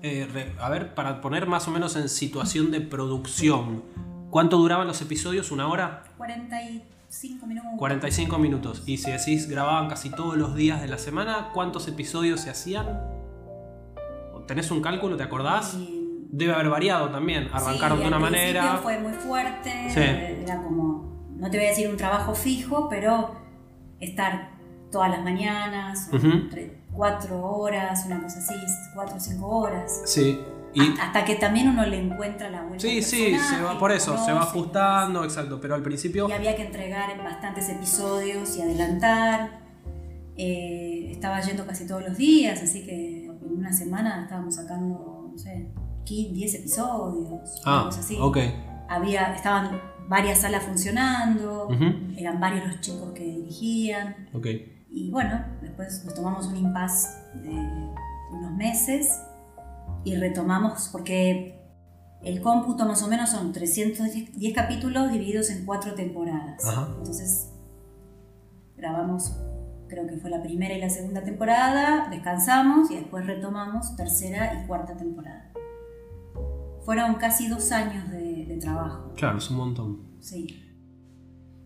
Eh, 0.03 0.27
re- 0.31 0.53
a 0.59 0.69
ver, 0.69 0.93
para 0.93 1.21
poner 1.21 1.47
más 1.47 1.67
o 1.67 1.71
menos 1.71 1.95
en 1.95 2.09
situación 2.09 2.71
de 2.71 2.81
producción, 2.81 3.83
¿cuánto 4.29 4.57
duraban 4.57 4.87
los 4.87 5.01
episodios? 5.01 5.51
¿Una 5.51 5.67
hora? 5.67 6.03
45 6.17 7.45
minutos. 7.47 7.71
45 7.77 8.37
minutos. 8.37 8.83
Y 8.85 8.97
si 8.97 9.11
decís 9.11 9.47
grababan 9.49 9.87
casi 9.89 10.09
todos 10.09 10.37
los 10.37 10.55
días 10.55 10.81
de 10.81 10.87
la 10.87 10.97
semana, 10.97 11.49
¿cuántos 11.53 11.87
episodios 11.87 12.41
se 12.41 12.49
hacían? 12.51 12.99
¿Tenés 14.47 14.69
un 14.71 14.81
cálculo? 14.81 15.17
¿Te 15.17 15.23
acordás? 15.23 15.75
Y- 15.75 15.97
Debe 16.33 16.53
haber 16.53 16.69
variado 16.69 17.09
también. 17.09 17.49
Arrancaron 17.51 17.97
Sí, 17.97 18.03
de 18.03 18.07
una 18.07 18.19
manera. 18.19 18.77
fue 18.81 18.97
muy 18.99 19.11
fuerte. 19.11 19.69
Sí. 19.89 19.99
Era 19.99 20.63
como, 20.63 21.10
no 21.41 21.49
te 21.51 21.57
voy 21.57 21.65
a 21.65 21.69
decir 21.69 21.89
un 21.89 21.97
trabajo 21.97 22.33
fijo, 22.35 22.87
pero 22.87 23.31
estar 23.99 24.51
todas 24.91 25.09
las 25.09 25.23
mañanas, 25.23 26.09
entre 26.13 26.81
cuatro 26.93 27.41
horas, 27.43 28.03
una 28.05 28.21
cosa 28.21 28.39
así, 28.39 28.53
cuatro 28.93 29.15
o 29.17 29.19
cinco 29.19 29.47
horas. 29.47 30.01
Sí. 30.05 30.39
Y, 30.73 30.81
Hasta 31.01 31.25
que 31.25 31.35
también 31.35 31.67
uno 31.67 31.85
le 31.85 31.99
encuentra 31.99 32.49
la 32.49 32.61
vuelta. 32.61 32.79
sí, 32.79 33.01
sí, 33.01 33.37
se 33.37 33.61
va 33.61 33.77
por 33.77 33.91
eso, 33.91 34.17
se 34.23 34.31
va 34.31 34.43
ajustando, 34.43 35.23
exacto. 35.25 35.59
Pero 35.59 35.75
al 35.75 35.81
principio. 35.83 36.29
Y 36.29 36.31
había 36.31 36.55
que 36.55 36.65
entregar 36.65 37.17
bastantes 37.23 37.67
episodios 37.69 38.55
y 38.57 38.61
adelantar. 38.61 39.59
Eh, 40.37 41.09
estaba 41.11 41.41
yendo 41.41 41.65
casi 41.65 41.85
todos 41.85 42.03
los 42.03 42.17
días, 42.17 42.61
así 42.61 42.85
que 42.85 43.25
en 43.25 43.57
una 43.57 43.73
semana 43.73 44.23
estábamos 44.23 44.55
sacando, 44.55 45.29
no 45.31 45.37
sé, 45.37 45.67
15, 46.05 46.33
10 46.33 46.55
episodios, 46.55 47.59
una 47.65 47.81
Ah, 47.81 47.83
cosa 47.85 47.99
así. 47.99 48.17
ok. 48.19 48.37
Había, 48.89 49.33
estaban 49.35 49.79
varias 50.11 50.39
salas 50.39 50.63
funcionando, 50.63 51.67
Ujú. 51.69 51.85
eran 52.17 52.37
varios 52.39 52.67
los 52.67 52.81
chicos 52.81 53.11
que 53.13 53.23
dirigían. 53.23 54.27
Ok. 54.33 54.45
Y 54.89 55.09
bueno, 55.09 55.41
después 55.61 56.03
nos 56.03 56.13
tomamos 56.13 56.47
un 56.47 56.57
impasse 56.57 57.07
de 57.35 57.49
unos 58.33 58.51
meses 58.57 59.21
y 60.03 60.15
retomamos 60.15 60.89
porque 60.91 61.57
El 62.23 62.39
cómputo 62.39 62.85
más 62.85 63.01
o 63.01 63.07
menos 63.07 63.31
son 63.31 63.51
310 63.51 64.53
capítulos 64.53 65.11
divididos 65.11 65.49
en 65.49 65.65
cuatro 65.65 65.95
temporadas. 65.95 66.63
Ajá. 66.67 66.87
Entonces, 66.99 67.49
grabamos, 68.77 69.35
creo 69.89 70.05
que 70.05 70.17
fue 70.17 70.29
la 70.29 70.43
primera 70.43 70.75
y 70.75 70.79
la 70.79 70.91
segunda 70.91 71.23
temporada, 71.23 72.09
descansamos 72.11 72.91
y 72.91 72.97
después 72.97 73.25
retomamos 73.25 73.95
tercera 73.95 74.53
y 74.61 74.67
cuarta 74.67 74.95
temporada. 74.95 75.51
Fueron 76.85 77.15
casi 77.15 77.47
dos 77.47 77.71
años 77.71 78.11
de 78.11 78.30
trabajo. 78.61 79.13
Claro, 79.15 79.37
es 79.37 79.49
un 79.49 79.57
montón. 79.57 80.01
Sí. 80.21 80.47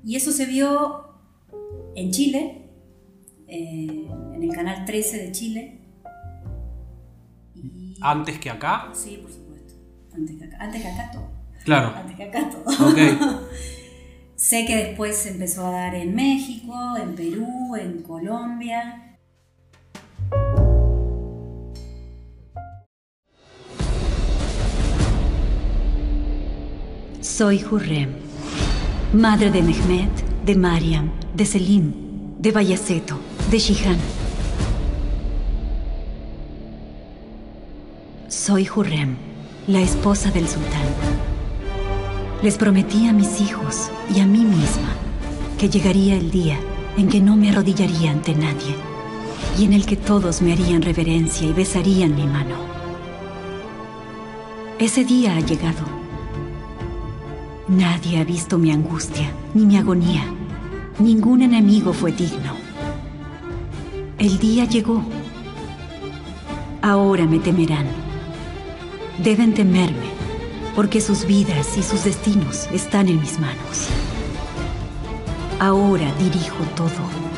Y 0.03 0.15
eso 0.15 0.31
se 0.31 0.45
vio 0.45 1.05
en 1.95 2.11
Chile, 2.11 2.69
eh, 3.47 4.09
en 4.33 4.43
el 4.43 4.51
canal 4.53 4.85
13 4.85 5.17
de 5.17 5.31
Chile. 5.31 5.81
Y- 7.55 7.95
¿Antes 8.01 8.39
que 8.39 8.49
acá? 8.49 8.89
Sí, 8.93 9.19
por 9.21 9.31
supuesto. 9.31 9.73
Antes 10.13 10.35
que 10.37 10.43
acá, 10.45 10.57
antes 10.59 10.81
que 10.81 10.87
acá 10.87 11.11
todo. 11.11 11.27
Claro. 11.63 11.93
Antes 11.95 12.15
que 12.15 12.23
acá 12.23 12.49
todo. 12.49 12.89
Ok. 12.89 12.97
sé 14.35 14.65
que 14.65 14.75
después 14.75 15.15
se 15.17 15.29
empezó 15.31 15.65
a 15.65 15.71
dar 15.71 15.95
en 15.95 16.13
México, 16.15 16.73
en 16.97 17.15
Perú, 17.15 17.75
en 17.75 18.01
Colombia. 18.03 19.17
Soy 27.37 27.61
Hurrem, 27.69 28.11
madre 29.11 29.51
de 29.51 29.61
Mehmet, 29.61 30.45
de 30.45 30.55
Mariam, 30.55 31.11
de 31.33 31.45
Selim, 31.45 31.91
de 32.39 32.53
Bayaceto, 32.53 33.19
de 33.51 33.59
Shihan. 33.59 33.97
Soy 38.29 38.69
Hurrem, 38.73 39.17
la 39.67 39.81
esposa 39.81 40.31
del 40.31 40.47
sultán. 40.47 40.87
Les 42.41 42.57
prometí 42.57 43.05
a 43.05 43.11
mis 43.11 43.41
hijos 43.41 43.91
y 44.15 44.21
a 44.21 44.25
mí 44.25 44.45
misma 44.45 44.95
que 45.59 45.67
llegaría 45.67 46.15
el 46.15 46.31
día 46.31 46.57
en 46.95 47.09
que 47.09 47.19
no 47.19 47.35
me 47.35 47.49
arrodillaría 47.49 48.11
ante 48.11 48.33
nadie 48.33 48.77
y 49.59 49.65
en 49.65 49.73
el 49.73 49.85
que 49.85 49.97
todos 49.97 50.41
me 50.41 50.53
harían 50.53 50.81
reverencia 50.81 51.49
y 51.49 51.51
besarían 51.51 52.15
mi 52.15 52.27
mano. 52.27 52.55
Ese 54.79 55.03
día 55.03 55.35
ha 55.35 55.41
llegado. 55.41 56.04
Nadie 57.67 58.19
ha 58.19 58.23
visto 58.23 58.59
mi 58.59 58.71
angustia 58.71 59.31
ni 59.55 59.65
mi 59.65 59.75
agonía. 59.75 60.23
Ningún 60.99 61.41
enemigo 61.41 61.93
fue 61.93 62.11
digno. 62.11 62.53
El 64.19 64.37
día 64.37 64.65
llegó. 64.65 65.03
Ahora 66.83 67.25
me 67.25 67.39
temerán. 67.39 67.87
Deben 69.17 69.55
temerme, 69.55 70.09
porque 70.75 71.01
sus 71.01 71.25
vidas 71.25 71.75
y 71.75 71.81
sus 71.81 72.03
destinos 72.03 72.69
están 72.71 73.07
en 73.07 73.19
mis 73.19 73.39
manos. 73.39 73.87
Ahora 75.59 76.13
dirijo 76.19 76.63
todo. 76.75 77.34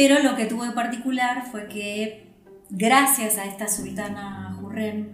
Pero 0.00 0.22
lo 0.22 0.34
que 0.34 0.46
tuvo 0.46 0.64
de 0.64 0.70
particular 0.70 1.44
fue 1.50 1.68
que 1.68 2.32
gracias 2.70 3.36
a 3.36 3.44
esta 3.44 3.68
sultana 3.68 4.58
Hurrem 4.62 5.08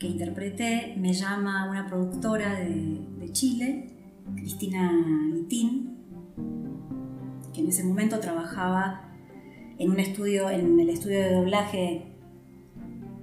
que 0.00 0.08
interpreté, 0.08 0.96
me 0.98 1.12
llama 1.12 1.70
una 1.70 1.86
productora 1.86 2.54
de, 2.54 3.06
de 3.20 3.30
Chile, 3.30 3.86
Cristina 4.34 4.90
Litín, 5.32 5.96
que 7.54 7.60
en 7.60 7.68
ese 7.68 7.84
momento 7.84 8.18
trabajaba 8.18 9.12
en 9.78 9.92
un 9.92 10.00
estudio, 10.00 10.50
en 10.50 10.80
el 10.80 10.90
estudio 10.90 11.20
de 11.20 11.32
doblaje. 11.32 12.16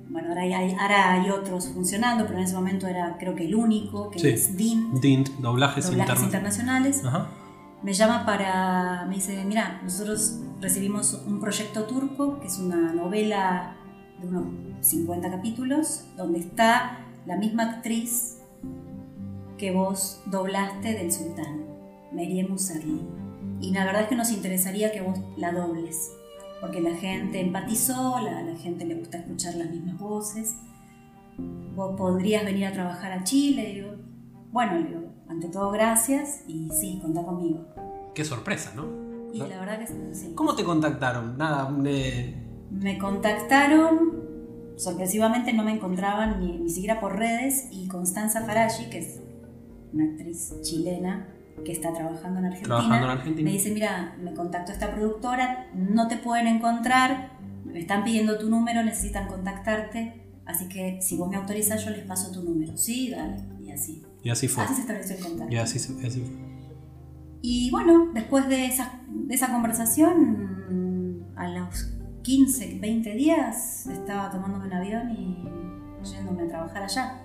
Bueno, 0.07 0.29
ahora 0.29 0.43
hay, 0.43 0.73
ahora 0.79 1.11
hay 1.11 1.29
otros 1.29 1.67
funcionando, 1.67 2.25
pero 2.27 2.37
en 2.39 2.45
ese 2.45 2.55
momento 2.55 2.87
era 2.87 3.17
creo 3.19 3.35
que 3.35 3.45
el 3.45 3.55
único, 3.55 4.09
que 4.09 4.19
Sí. 4.19 4.29
es 4.29 4.55
DIN, 4.55 5.01
Dint, 5.01 5.27
doblajes. 5.41 5.91
Internacionales 5.91 7.03
Ajá. 7.03 7.29
Me 7.83 7.93
llama 7.93 8.25
para, 8.25 9.05
me 9.07 9.15
dice, 9.15 9.43
mira, 9.45 9.79
nosotros 9.83 10.39
recibimos 10.59 11.13
un 11.25 11.39
proyecto 11.39 11.83
turco, 11.83 12.39
que 12.39 12.47
es 12.47 12.57
una 12.57 12.93
novela 12.93 13.75
de 14.19 14.27
unos 14.27 14.45
50 14.81 15.29
capítulos, 15.29 16.05
donde 16.15 16.39
está 16.39 17.05
la 17.25 17.37
misma 17.37 17.63
actriz 17.63 18.39
que 19.57 19.71
vos 19.71 20.21
doblaste 20.25 20.93
del 20.93 21.11
sultán, 21.11 21.65
Meryem 22.11 22.49
Musarli. 22.49 23.01
Y 23.59 23.71
la 23.73 23.85
verdad 23.85 24.03
es 24.03 24.07
que 24.07 24.15
nos 24.15 24.31
interesaría 24.31 24.91
que 24.91 25.01
vos 25.01 25.19
la 25.35 25.51
dobles, 25.51 26.11
porque 26.61 26.81
la 26.81 26.95
gente 26.95 27.39
empatizó, 27.39 28.19
la, 28.19 28.41
la 28.41 28.55
gente 28.57 28.85
le 28.85 28.95
gusta 28.95 29.17
escuchar 29.17 29.55
las 29.55 29.69
mismas 29.69 29.97
voces. 29.97 30.55
Vos 31.75 31.95
podrías 31.95 32.43
venir 32.43 32.65
a 32.65 32.71
trabajar 32.71 33.11
a 33.11 33.23
Chile, 33.23 33.73
digo, 33.73 33.95
bueno, 34.51 34.77
digo, 34.77 35.06
ante 35.29 35.49
todo 35.49 35.71
gracias 35.71 36.41
y 36.47 36.69
sí, 36.71 36.99
contá 37.01 37.23
conmigo. 37.23 37.65
Qué 38.13 38.23
sorpresa, 38.25 38.73
¿no? 38.75 38.85
Y 39.33 39.39
la 39.39 39.59
verdad 39.59 39.79
que 39.79 39.87
sí. 40.13 40.31
¿Cómo 40.35 40.55
te 40.55 40.63
contactaron? 40.63 41.37
Nada, 41.37 41.69
eh, 41.85 42.35
Me 42.71 42.97
contactaron, 42.97 44.23
sorpresivamente 44.77 45.53
no 45.53 45.63
me 45.63 45.73
encontraban 45.73 46.39
ni, 46.39 46.57
ni 46.57 46.69
siquiera 46.69 46.99
por 46.99 47.17
redes, 47.17 47.67
y 47.71 47.87
Constanza 47.87 48.41
Farashi, 48.45 48.89
que 48.89 48.99
es 48.99 49.19
una 49.93 50.05
actriz 50.05 50.53
chilena 50.61 51.27
que 51.63 51.71
está 51.71 51.91
trabajando 51.93 52.39
en 52.39 52.45
Argentina, 52.45 52.75
Trabajando 52.75 53.05
en 53.05 53.11
Argentina. 53.11 53.45
me 53.49 53.51
dice, 53.51 53.71
mira, 53.71 54.15
me 54.21 54.33
contactó 54.33 54.71
esta 54.71 54.91
productora, 54.93 55.67
no 55.73 56.07
te 56.07 56.17
pueden 56.17 56.47
encontrar, 56.47 57.31
me 57.65 57.79
están 57.79 58.03
pidiendo 58.03 58.37
tu 58.37 58.49
número, 58.49 58.83
necesitan 58.83 59.27
contactarte, 59.27 60.23
así 60.45 60.69
que 60.69 60.99
si 61.01 61.17
vos 61.17 61.29
me 61.29 61.35
autorizas 61.35 61.83
yo 61.83 61.91
les 61.91 62.05
paso 62.05 62.31
tu 62.31 62.43
número. 62.43 62.77
Sí, 62.77 63.09
dale, 63.09 63.37
y 63.61 63.71
así. 63.71 64.03
Y 64.23 64.29
así 64.29 64.47
fue. 64.47 64.63
Así 64.63 64.73
se 64.75 64.81
estableció 64.81 65.15
el 65.17 65.23
contacto. 65.23 65.53
Y 65.53 65.57
así, 65.57 65.79
se- 65.79 66.05
así 66.07 66.21
fue. 66.21 66.47
Y 67.41 67.69
bueno, 67.71 68.09
después 68.13 68.47
de 68.49 68.65
esa, 68.65 69.01
de 69.07 69.33
esa 69.35 69.51
conversación, 69.51 71.25
a 71.35 71.47
los 71.49 71.93
15, 72.23 72.79
20 72.81 73.13
días, 73.15 73.87
estaba 73.87 74.29
tomándome 74.31 74.65
un 74.67 74.73
avión 74.73 75.11
y 75.11 75.37
yéndome 76.09 76.43
a 76.43 76.47
trabajar 76.47 76.83
allá. 76.83 77.21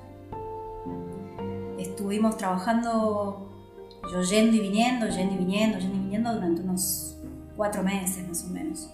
Estuvimos 1.78 2.36
trabajando, 2.36 3.50
yo 4.12 4.22
yendo 4.22 4.56
y 4.56 4.60
viniendo, 4.60 5.08
yendo 5.08 5.34
y 5.34 5.38
viniendo, 5.38 5.78
yendo 5.78 5.96
y 5.96 5.98
viniendo 6.00 6.34
durante 6.34 6.62
unos 6.62 7.18
cuatro 7.56 7.82
meses 7.82 8.26
más 8.28 8.44
o 8.44 8.48
menos. 8.50 8.90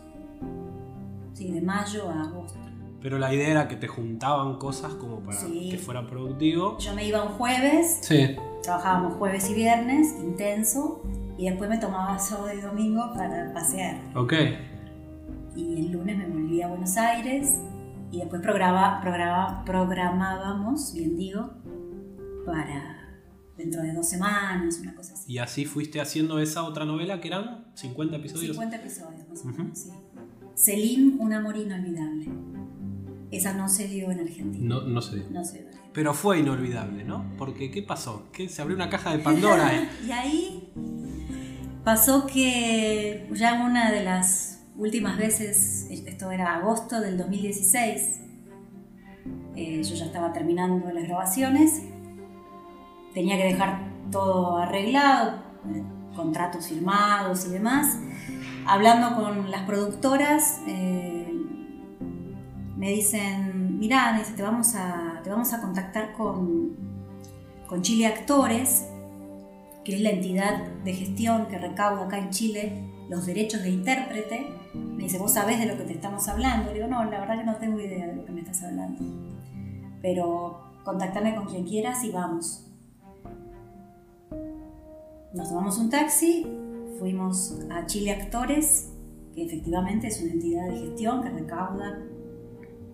Sí, 1.35 1.51
de 1.51 1.61
mayo 1.61 2.09
a 2.09 2.23
agosto. 2.23 2.59
Pero 3.01 3.19
la 3.19 3.33
idea 3.33 3.49
era 3.49 3.69
que 3.69 3.77
te 3.77 3.87
juntaban 3.87 4.59
cosas 4.59 4.95
como 4.95 5.21
para 5.21 5.39
Sí. 5.39 5.69
que 5.71 5.79
fuera 5.79 6.07
productivo. 6.07 6.77
Yo 6.79 6.95
me 6.95 7.07
iba 7.07 7.23
un 7.23 7.31
jueves, 7.35 7.99
Sí. 8.03 8.37
trabajábamos 8.63 9.15
jueves 9.15 9.49
y 9.51 9.55
viernes, 9.55 10.15
intenso, 10.21 11.03
y 11.39 11.49
después 11.49 11.71
me 11.71 11.79
tomaba 11.79 12.19
sábado 12.19 12.53
y 12.53 12.61
domingo 12.61 13.13
para 13.15 13.53
pasear. 13.53 14.01
Ok. 14.15 14.33
y 15.57 15.81
el 15.87 15.91
lunes 15.91 16.17
me 16.17 16.27
volví 16.29 16.63
a 16.63 16.69
Buenos 16.69 16.97
Aires 16.97 17.57
y 18.13 18.19
después 18.21 18.41
programa, 18.41 19.01
programa- 19.01 19.65
programábamos, 19.67 20.93
bien 20.95 21.17
digo, 21.17 21.51
para 22.47 22.97
dentro 23.57 23.83
de 23.83 23.93
dos 23.93 24.09
semanas, 24.09 24.79
una 24.81 24.95
cosa 24.95 25.15
así. 25.15 25.33
Y 25.33 25.39
así 25.39 25.65
fuiste 25.65 26.01
haciendo 26.01 26.39
esa 26.39 26.63
otra 26.63 26.85
novela 26.85 27.21
que 27.21 27.27
eran 27.29 27.67
50 27.75 28.17
episodios. 28.19 28.53
50 28.57 28.77
episodios 28.77 29.29
más 29.29 29.45
o 29.45 29.49
menos, 29.49 29.79
sí. 29.79 29.91
Selim, 30.55 31.21
un 31.21 31.33
amor 31.33 31.57
inolvidable. 31.57 32.27
Esa 33.31 33.53
no 33.53 33.69
se 33.69 33.89
dio 33.89 34.11
en 34.11 34.21
Argentina. 34.21 34.77
No, 34.77 34.83
no 34.83 35.03
sé. 35.03 35.25
No 35.31 35.45
se 35.45 35.59
dio. 35.59 35.69
Pero 35.93 36.15
fue 36.15 36.39
inolvidable, 36.39 37.05
¿no? 37.05 37.35
Porque 37.37 37.71
¿qué 37.71 37.83
pasó? 37.83 38.29
¿Qué? 38.33 38.49
Se 38.49 38.63
abrió 38.63 38.77
una 38.77 38.89
caja 38.89 39.11
de 39.17 39.19
Pandora. 39.25 39.75
¿eh? 39.75 39.89
Y 40.07 40.11
ahí 40.11 40.73
pasó 41.85 42.27
que 42.27 43.29
ya 43.33 43.63
una 43.65 43.91
de 43.91 44.05
las 44.05 44.61
últimas 44.77 45.19
veces, 45.19 45.89
esto 45.91 46.31
era 46.31 46.55
agosto 46.55 47.01
del 47.01 47.19
2016, 47.19 48.21
eh, 49.57 49.83
yo 49.83 49.95
ya 49.97 50.05
estaba 50.05 50.33
terminando 50.33 50.91
las 50.93 51.05
grabaciones, 51.05 51.83
tenía 53.13 53.37
que 53.37 53.45
dejar 53.45 53.91
todo 54.11 54.59
arreglado, 54.59 55.43
eh, 55.75 55.83
contratos 56.15 56.69
firmados 56.69 57.47
y 57.47 57.51
demás. 57.51 57.99
Hablando 58.67 59.17
con 59.17 59.51
las 59.51 59.63
productoras, 59.63 60.61
eh, 60.69 61.18
me 62.79 62.91
dicen, 62.93 63.77
mirá, 63.77 64.23
te, 64.37 64.41
vamos 64.41 64.77
a, 64.77 65.21
te 65.25 65.31
vamos 65.31 65.53
a 65.53 65.61
contactar 65.61 66.13
con, 66.13 66.77
con 67.67 67.83
Chile 67.83 68.07
Actores, 68.07 68.89
que 69.85 69.97
es 69.97 70.01
la 70.01 70.11
entidad 70.11 70.65
de 70.85 70.93
gestión 70.93 71.47
que 71.47 71.59
recauda 71.59 72.05
acá 72.05 72.19
en 72.19 72.31
Chile 72.31 72.85
los 73.09 73.27
derechos 73.27 73.65
de 73.65 73.71
intérprete. 73.71 74.47
Me 74.75 75.03
dice, 75.03 75.19
¿vos 75.19 75.33
sabés 75.33 75.59
de 75.59 75.67
lo 75.67 75.77
que 75.77 75.85
te 75.85 75.95
estamos 75.95 76.29
hablando? 76.29 76.69
Le 76.69 76.75
digo, 76.75 76.87
no, 76.87 77.05
la 77.05 77.19
verdad 77.19 77.39
que 77.39 77.45
no 77.45 77.57
tengo 77.57 77.81
idea 77.81 78.07
de 78.07 78.15
lo 78.15 78.25
que 78.25 78.31
me 78.31 78.43
estás 78.43 78.63
hablando. 78.63 79.03
pero 80.01 80.61
contáctame 80.85 81.35
con 81.35 81.47
quien 81.47 81.65
quieras 81.65 82.05
y 82.05 82.13
vamos. 82.13 82.65
Nos 85.35 85.49
tomamos 85.49 85.79
un 85.79 85.91
taxi, 85.91 86.47
fuimos 87.01 87.59
a 87.71 87.87
Chile 87.87 88.13
Actores, 88.13 88.93
que 89.35 89.45
efectivamente 89.45 90.07
es 90.07 90.23
una 90.23 90.33
entidad 90.33 90.69
de 90.69 90.79
gestión 90.79 91.23
que 91.25 91.31
recauda 91.31 91.99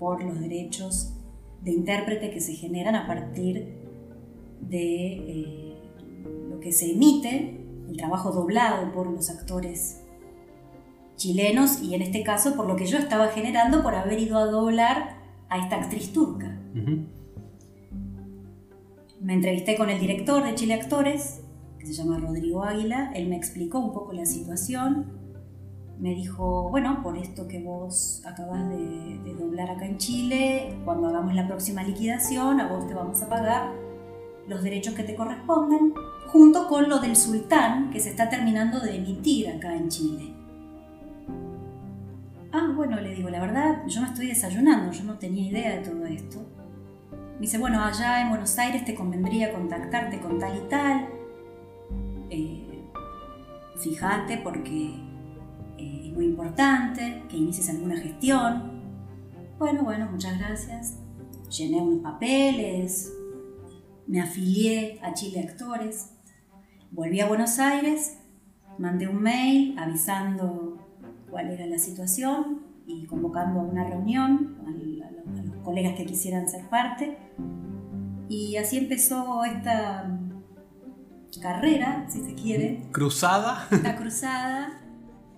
por 0.05 0.23
los 0.23 0.39
derechos 0.39 1.15
de 1.63 1.71
intérprete 1.71 2.31
que 2.31 2.43
se 2.43 2.53
generan 2.53 2.95
a 2.95 3.07
partir 3.07 3.75
de 4.61 5.13
eh, 5.15 5.79
lo 6.51 6.61
que 6.61 6.73
se 6.73 6.93
emite, 6.93 7.65
el 7.89 7.97
trabajo 7.97 8.31
doblado 8.31 8.93
por 8.93 9.07
los 9.11 9.31
actores 9.31 10.03
chilenos 11.17 11.81
y 11.81 11.95
en 11.95 12.03
este 12.03 12.23
caso 12.23 12.55
por 12.55 12.67
lo 12.67 12.77
que 12.77 12.85
yo 12.85 12.99
estaba 12.99 13.29
generando 13.29 13.83
por 13.83 13.95
haber 13.95 14.19
ido 14.19 14.37
a 14.37 14.45
doblar 14.45 15.17
a 15.49 15.57
esta 15.57 15.77
actriz 15.77 16.13
turca. 16.13 16.55
Me 19.23 19.33
entrevisté 19.33 19.75
con 19.75 19.89
el 19.89 19.99
director 19.99 20.45
de 20.45 20.55
Chile 20.55 20.75
Actores, 20.75 21.41
que 21.79 21.87
se 21.87 21.95
llama 21.95 22.19
Rodrigo 22.19 22.63
Águila, 22.63 23.11
él 23.15 23.27
me 23.27 23.37
explicó 23.37 23.79
un 23.79 23.95
poco 23.95 24.13
la 24.13 24.27
situación, 24.27 25.25
me 25.99 26.15
dijo, 26.15 26.69
bueno, 26.71 27.03
por 27.03 27.17
esto 27.17 27.47
que 27.49 27.63
vos 27.63 28.23
acabas 28.27 28.69
de, 28.69 29.24
doblar 29.55 29.71
acá 29.71 29.87
en 29.87 29.99
Chile, 29.99 30.75
cuando 30.85 31.07
hagamos 31.07 31.33
la 31.35 31.47
próxima 31.47 31.85
liquidación, 31.85 32.61
a 32.61 32.67
vos 32.67 32.89
te 32.89 32.95
vamos 32.95 33.23
a 33.23 33.29
pagar 33.29 33.71
los 34.49 34.63
derechos 34.65 34.95
que 34.95 35.05
te 35.05 35.15
corresponden, 35.15 35.95
junto 36.27 36.67
con 36.67 36.89
lo 36.89 36.99
del 36.99 37.15
sultán 37.15 37.91
que 37.91 38.01
se 38.01 38.11
está 38.11 38.29
terminando 38.29 38.81
de 38.81 38.97
emitir 38.97 39.49
acá 39.49 39.77
en 39.77 39.89
Chile. 39.89 40.35
Ah, 42.53 42.73
bueno, 42.75 43.01
le 43.01 43.15
digo, 43.15 43.31
la 43.31 43.41
verdad, 43.41 43.83
yo 43.87 44.01
me 44.01 44.09
estoy 44.09 44.27
desayunando, 44.27 44.91
yo 44.91 45.05
no 45.05 45.19
tenía 45.19 45.49
idea 45.49 45.77
de 45.77 45.89
todo 45.89 46.05
esto. 46.07 46.45
Me 47.37 47.43
dice, 47.43 47.59
bueno, 47.59 47.83
allá 47.83 48.21
en 48.23 48.31
Buenos 48.31 48.59
Aires 48.59 48.85
te 48.85 48.95
convendría 48.95 49.53
contactarte 49.53 50.21
con 50.21 50.39
tal 50.41 50.57
y 50.57 50.69
tal. 50.69 51.09
Eh, 52.31 52.83
fíjate 53.79 54.39
porque 54.39 54.95
eh, 55.79 56.03
es 56.07 56.13
muy 56.13 56.27
importante 56.27 57.23
que 57.29 57.37
inicies 57.37 57.71
alguna 57.71 57.97
gestión. 57.97 58.74
Bueno, 59.59 59.85
bueno, 59.85 60.09
muchas 60.11 60.37
gracias. 60.39 60.99
Llené 61.49 61.81
unos 61.81 62.03
papeles, 62.03 63.13
me 64.07 64.21
afilié 64.21 64.99
a 65.01 65.15
Chile 65.15 65.47
Actores, 65.49 66.11
volví 66.91 67.21
a 67.21 67.29
Buenos 67.29 67.61
Aires, 67.61 68.19
mandé 68.79 69.07
un 69.07 69.23
mail 69.23 69.79
avisando 69.79 70.79
cuál 71.31 71.51
era 71.51 71.67
la 71.67 71.79
situación 71.79 72.63
y 72.87 73.07
convocando 73.07 73.61
a 73.61 73.63
una 73.63 73.85
reunión 73.85 74.57
a, 74.67 75.43
los 75.43 75.57
colegas 75.63 75.95
que 75.95 76.05
quisieran 76.05 76.49
ser 76.49 76.69
parte. 76.69 77.17
Y 78.29 78.57
así 78.57 78.77
empezó 78.79 79.45
esta 79.45 80.19
carrera, 81.41 82.07
si 82.09 82.25
se 82.25 82.35
quiere. 82.35 82.83
Cruzada. 82.91 83.69
Esta 83.71 83.97
cruzada 83.97 84.81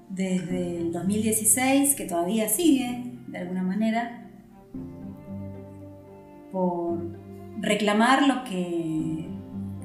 desde 0.09 0.79
el 0.79 0.93
2016, 0.93 1.95
que 1.95 2.07
todavía 2.07 2.49
sigue 2.49 3.16
de 3.37 3.43
alguna 3.43 3.63
manera, 3.63 4.31
por 6.53 6.99
reclamar 7.61 8.27
lo 8.27 8.45
que 8.45 9.29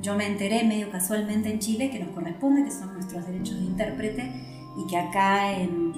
yo 0.02 0.16
me 0.16 0.26
enteré 0.26 0.64
medio 0.64 0.90
casualmente 0.90 1.52
en 1.52 1.60
Chile 1.60 1.90
que 1.92 2.00
nos 2.00 2.10
corresponde, 2.10 2.64
que 2.64 2.72
son 2.72 2.94
nuestros 2.94 3.26
derechos 3.28 3.60
de 3.60 3.66
intérprete 3.66 4.32
y 4.78 4.88
que 4.90 4.98
acá 4.98 5.58
en, 5.58 5.92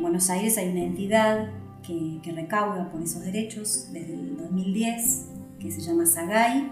Buenos 0.00 0.30
Aires 0.30 0.56
hay 0.58 0.68
una 0.68 0.84
entidad 0.84 1.50
que, 1.82 2.20
recauda 2.32 2.90
por 2.90 3.02
esos 3.02 3.24
derechos 3.24 3.88
desde 3.92 4.14
el 4.14 4.36
2010, 4.36 5.28
que 5.58 5.70
se 5.70 5.80
llama 5.80 6.06
SAGAI. 6.06 6.70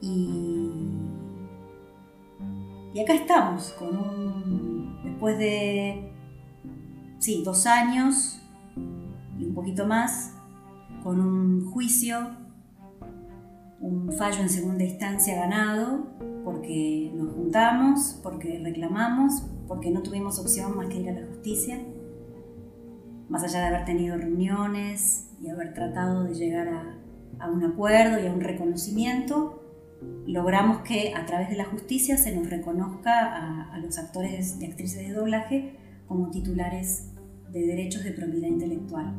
Y, 0.00 0.70
y 2.92 3.00
acá 3.00 3.14
estamos, 3.14 3.70
con 3.72 3.96
un, 3.96 5.00
después 5.02 5.38
de 5.38 6.13
sí, 7.24 7.42
dos 7.42 7.64
años 7.64 8.38
y 9.38 9.46
un 9.46 9.54
poquito 9.54 9.86
más, 9.86 10.34
con 11.02 11.18
un 11.20 11.70
juicio, 11.70 12.36
un 13.80 14.12
fallo 14.12 14.42
en 14.42 14.50
segunda 14.50 14.84
instancia 14.84 15.34
ganado, 15.34 16.06
porque 16.44 17.10
nos 17.14 17.32
juntamos, 17.32 18.20
porque 18.22 18.60
reclamamos, 18.62 19.42
porque 19.66 19.90
no 19.90 20.02
tuvimos 20.02 20.38
opción 20.38 20.76
más 20.76 20.88
que 20.88 21.00
ir 21.00 21.08
a 21.08 21.12
la 21.14 21.26
justicia, 21.26 21.82
más 23.30 23.42
allá 23.42 23.60
de 23.60 23.66
haber 23.68 23.86
tenido 23.86 24.18
reuniones 24.18 25.30
y 25.40 25.48
haber 25.48 25.72
tratado 25.72 26.24
de 26.24 26.34
llegar 26.34 26.68
a, 26.68 27.50
un 27.50 27.64
acuerdo 27.64 28.22
y 28.22 28.26
a 28.26 28.32
un 28.34 28.42
reconocimiento, 28.42 29.62
logramos 30.26 30.82
que 30.82 31.14
a 31.14 31.24
través 31.24 31.48
de 31.48 31.56
la 31.56 31.64
justicia 31.64 32.18
se 32.18 32.36
nos 32.36 32.50
reconozca 32.50 33.72
a, 33.72 33.78
los 33.78 33.96
actores 33.96 34.58
y 34.60 34.66
actrices 34.66 35.08
de 35.08 35.14
doblaje 35.14 35.78
como 36.06 36.30
titulares 36.30 37.13
de 37.54 37.66
derechos 37.66 38.04
de 38.04 38.10
propiedad 38.10 38.48
intelectual. 38.48 39.14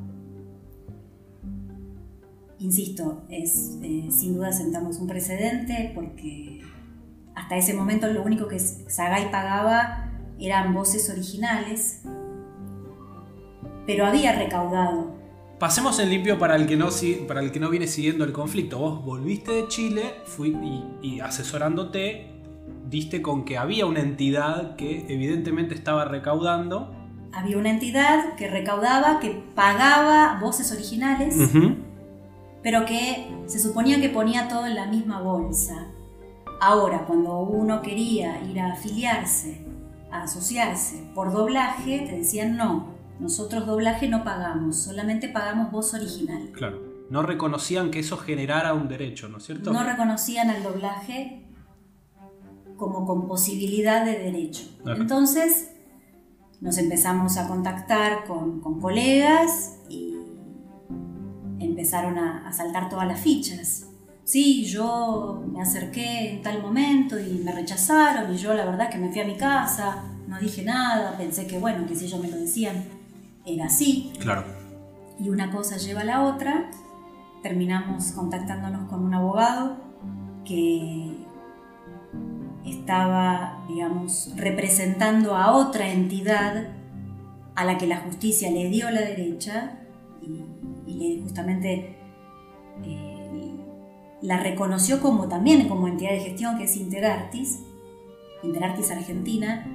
Insisto, 2.59 3.23
es, 3.29 3.79
eh, 3.81 4.09
sin 4.11 4.35
duda 4.35 4.51
sentamos 4.51 4.99
un 4.99 5.07
precedente 5.07 5.91
porque 5.95 6.61
hasta 7.33 7.57
ese 7.57 7.73
momento 7.73 8.07
lo 8.07 8.23
único 8.23 8.47
que 8.47 8.59
Sagai 8.59 9.31
pagaba 9.31 10.11
eran 10.39 10.73
voces 10.73 11.09
originales, 11.09 12.03
pero 13.87 14.05
había 14.05 14.33
recaudado. 14.33 15.15
Pasemos 15.59 15.99
en 15.99 16.09
limpio 16.09 16.37
para 16.37 16.57
el 16.57 16.67
que 16.67 16.75
no, 16.75 16.89
para 17.27 17.41
el 17.41 17.51
que 17.51 17.59
no 17.61 17.69
viene 17.69 17.87
siguiendo 17.87 18.25
el 18.25 18.33
conflicto. 18.33 18.77
Vos 18.77 19.03
volviste 19.03 19.53
de 19.53 19.67
Chile 19.69 20.03
fui, 20.25 20.55
y, 21.01 21.19
asesorándote 21.21 22.31
diste 22.89 23.21
con 23.21 23.45
que 23.45 23.57
había 23.57 23.85
una 23.85 24.01
entidad 24.01 24.75
que 24.75 25.05
evidentemente 25.07 25.73
estaba 25.73 26.05
recaudando. 26.05 27.04
Había 27.35 27.57
una 27.57 27.69
entidad 27.69 28.35
que 28.35 28.47
recaudaba, 28.47 29.19
que 29.19 29.43
pagaba 29.53 30.39
voces 30.39 30.71
originales, 30.71 31.35
pero 32.63 32.85
que 32.85 33.27
se 33.45 33.59
suponía 33.59 33.99
que 33.99 34.07
ponía 34.07 34.47
todo 34.47 34.65
en 34.65 34.75
la 34.75 34.85
misma 34.85 35.21
bolsa. 35.21 35.87
Ahora, 36.61 37.05
cuando 37.05 37.39
uno 37.39 37.81
quería 37.81 38.41
ir 38.41 38.59
a 38.61 38.71
afiliarse, 38.71 39.65
a 40.11 40.23
asociarse 40.23 41.11
por 41.13 41.33
doblaje, 41.33 42.05
te 42.09 42.17
decían 42.19 42.55
no, 42.55 42.95
nosotros 43.19 43.65
doblaje 43.65 44.07
no 44.07 44.23
pagamos, 44.23 44.77
solamente 44.77 45.27
pagamos 45.27 45.71
voz 45.71 45.93
original. 45.93 46.51
Claro, 46.53 46.81
no 47.09 47.21
reconocían 47.21 47.91
que 47.91 47.99
eso 47.99 48.15
generara 48.15 48.73
un 48.73 48.87
derecho, 48.87 49.27
¿no 49.27 49.39
es 49.39 49.43
cierto? 49.43 49.73
No 49.73 49.83
reconocían 49.83 50.49
al 50.49 50.63
doblaje 50.63 51.43
como 52.77 53.05
con 53.05 53.27
posibilidad 53.27 54.05
de 54.05 54.19
derecho. 54.19 54.63
Entonces 54.85 55.74
nos 56.61 56.77
empezamos 56.77 57.37
a 57.37 57.47
contactar 57.47 58.25
con, 58.25 58.61
colegas 58.81 59.77
y 59.89 60.15
empezaron 61.59 62.17
a 62.17 62.51
saltar 62.53 62.89
todas 62.89 63.07
las 63.07 63.19
fichas 63.19 63.85
sí, 64.25 64.65
yo 64.65 65.41
me 65.49 65.61
acerqué 65.61 66.31
en 66.31 66.41
tal 66.41 66.61
momento 66.61 67.17
y 67.17 67.41
me 67.45 67.53
rechazaron 67.53 68.33
y 68.33 68.37
yo 68.37 68.53
la 68.53 68.65
verdad 68.65 68.89
que 68.89 68.97
me 68.97 69.09
fui 69.09 69.21
a 69.21 69.25
mi 69.25 69.37
casa, 69.37 70.03
no 70.27 70.37
dije 70.39 70.63
nada, 70.63 71.15
pensé 71.17 71.47
que 71.47 71.57
bueno, 71.57 71.87
que 71.87 71.95
si 71.95 72.05
ellos 72.05 72.19
me 72.19 72.29
lo 72.29 72.37
decían 72.37 72.83
era 73.45 73.67
así. 73.67 74.11
Claro. 74.19 74.43
Y 75.19 75.29
una 75.29 75.51
cosa 75.51 75.77
lleva 75.77 76.01
a 76.01 76.03
la 76.03 76.23
otra, 76.23 76.69
terminamos 77.41 78.11
contactándonos 78.11 78.89
con 78.89 79.05
un 79.05 79.13
abogado 79.13 79.77
que 80.43 81.24
estaba, 82.65 83.63
digamos, 83.67 84.33
representando 84.35 85.35
a 85.35 85.55
otra 85.55 85.91
entidad 85.91 86.69
a 87.55 87.65
la 87.65 87.77
que 87.77 87.87
la 87.87 87.97
justicia 87.97 88.51
le 88.51 88.69
dio 88.69 88.89
la 88.91 89.01
derecha 89.01 89.79
y, 90.21 91.21
justamente 91.21 91.97
eh, 92.83 93.55
la 94.21 94.39
reconoció 94.39 95.01
como 95.01 95.27
también 95.27 95.67
como 95.67 95.87
entidad 95.87 96.11
de 96.11 96.19
gestión 96.19 96.57
que 96.57 96.63
es 96.65 96.77
Interartis, 96.77 97.59
Interartis 98.43 98.91
Argentina, 98.91 99.65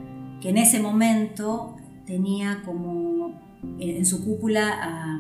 que 0.41 0.51
en 0.51 0.59
ese 0.59 0.81
momento 0.81 1.77
tenía 2.07 2.63
como 2.65 3.39
en 3.79 4.07
su 4.07 4.25
cúpula 4.25 4.79
a 4.83 5.19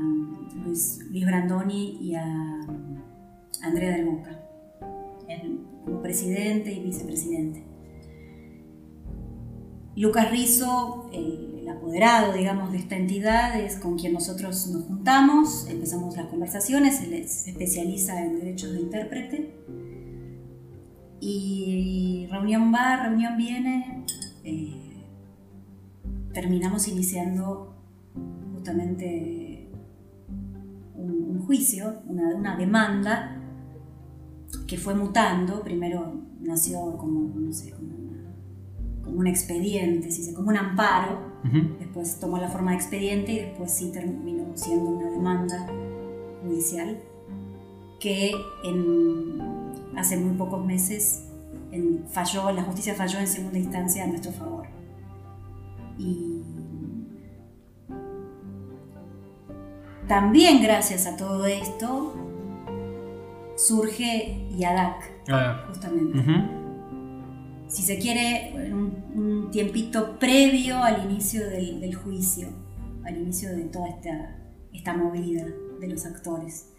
Luis, 0.64 1.00
Brandoni 1.12 1.98
y 2.00 2.14
a 2.14 2.24
Andrea 3.62 3.96
del 3.96 4.06
Boca, 4.06 4.40
como 5.84 6.02
presidente 6.02 6.72
y 6.72 6.80
vicepresidente. 6.80 7.64
Lucas 9.96 10.30
Rizzo, 10.30 11.10
el, 11.12 11.68
apoderado, 11.68 12.32
digamos, 12.32 12.72
de 12.72 12.78
esta 12.78 12.96
entidad, 12.96 13.60
es 13.60 13.76
con 13.76 13.98
quien 13.98 14.12
nosotros 14.12 14.66
nos 14.68 14.84
juntamos, 14.84 15.68
empezamos 15.68 16.16
las 16.16 16.26
conversaciones, 16.26 17.00
él 17.02 17.28
se 17.28 17.50
especializa 17.50 18.24
en 18.24 18.40
derechos 18.40 18.72
de 18.72 18.80
intérprete. 18.80 19.54
Y 21.20 22.26
reunión 22.30 22.72
va, 22.74 22.96
reunión 22.96 23.36
viene, 23.36 24.04
eh, 24.42 25.04
terminamos 26.32 26.88
iniciando 26.88 27.76
justamente 28.54 29.68
un, 30.94 31.40
juicio, 31.46 32.00
una 32.06 32.56
demanda 32.56 33.39
que 34.66 34.76
fue 34.76 34.94
mutando. 34.94 35.62
Primero 35.62 36.14
nació 36.40 36.96
como, 36.96 37.34
no 37.34 37.52
sé, 37.52 37.70
como, 37.70 38.00
un 39.06 39.26
expediente, 39.26 40.08
como 40.34 40.48
un 40.48 40.56
amparo. 40.56 41.30
Después 41.78 42.20
tomó 42.20 42.38
la 42.38 42.48
forma 42.48 42.72
de 42.72 42.76
expediente 42.76 43.32
y 43.32 43.38
después 43.40 43.72
sí 43.72 43.90
terminó 43.92 44.52
siendo 44.54 44.90
una 44.90 45.10
demanda 45.10 45.66
judicial 46.42 46.98
que 47.98 48.32
hace 49.96 50.16
muy 50.16 50.36
pocos 50.36 50.64
meses 50.64 51.24
falló, 52.10 52.50
la 52.50 52.62
justicia 52.62 52.94
falló 52.94 53.18
en 53.20 53.26
segunda 53.28 53.58
instancia 53.58 54.04
a 54.04 54.06
nuestro 54.06 54.32
favor. 54.32 54.66
Y 55.98 56.42
también 60.08 60.62
gracias 60.62 61.06
a 61.06 61.16
todo 61.16 61.46
esto 61.46 62.14
surge 63.66 64.46
YADAC, 64.56 65.28
ah. 65.30 65.64
justamente. 65.68 66.18
Si 67.68 67.82
se 67.82 67.98
quiere, 67.98 68.52
un, 68.72 69.50
tiempito 69.52 70.18
previo 70.18 70.82
al 70.82 71.04
inicio 71.04 71.48
del, 71.48 71.94
juicio, 71.94 72.48
al 73.04 73.16
inicio 73.18 73.50
de 73.50 73.64
toda 73.64 73.88
esta, 73.88 74.36
esta 74.72 74.96
movida 74.96 75.44
de 75.78 75.88
los 75.88 76.06
actores. 76.06 76.72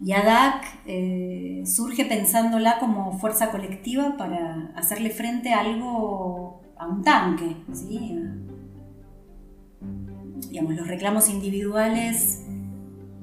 YADAC 0.00 0.64
eh, 0.86 1.62
surge 1.66 2.04
pensándola 2.04 2.78
como 2.78 3.18
fuerza 3.18 3.50
colectiva 3.50 4.16
para 4.16 4.72
hacerle 4.76 5.10
frente 5.10 5.52
a 5.52 5.60
algo, 5.60 6.62
a 6.76 6.86
un 6.86 7.02
tanque. 7.02 7.56
¿sí? 7.72 8.18
Digamos, 10.48 10.74
los 10.74 10.86
reclamos 10.86 11.28
individuales 11.28 12.47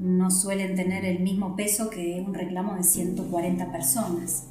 no 0.06 0.30
suelen 0.30 0.76
tener 0.76 1.04
el 1.04 1.20
mismo 1.20 1.56
peso 1.56 1.89
que 1.89 2.24
un 2.26 2.36
reclamo 2.36 2.76
de 2.76 2.84
140 2.84 3.72
personas. 3.72 4.48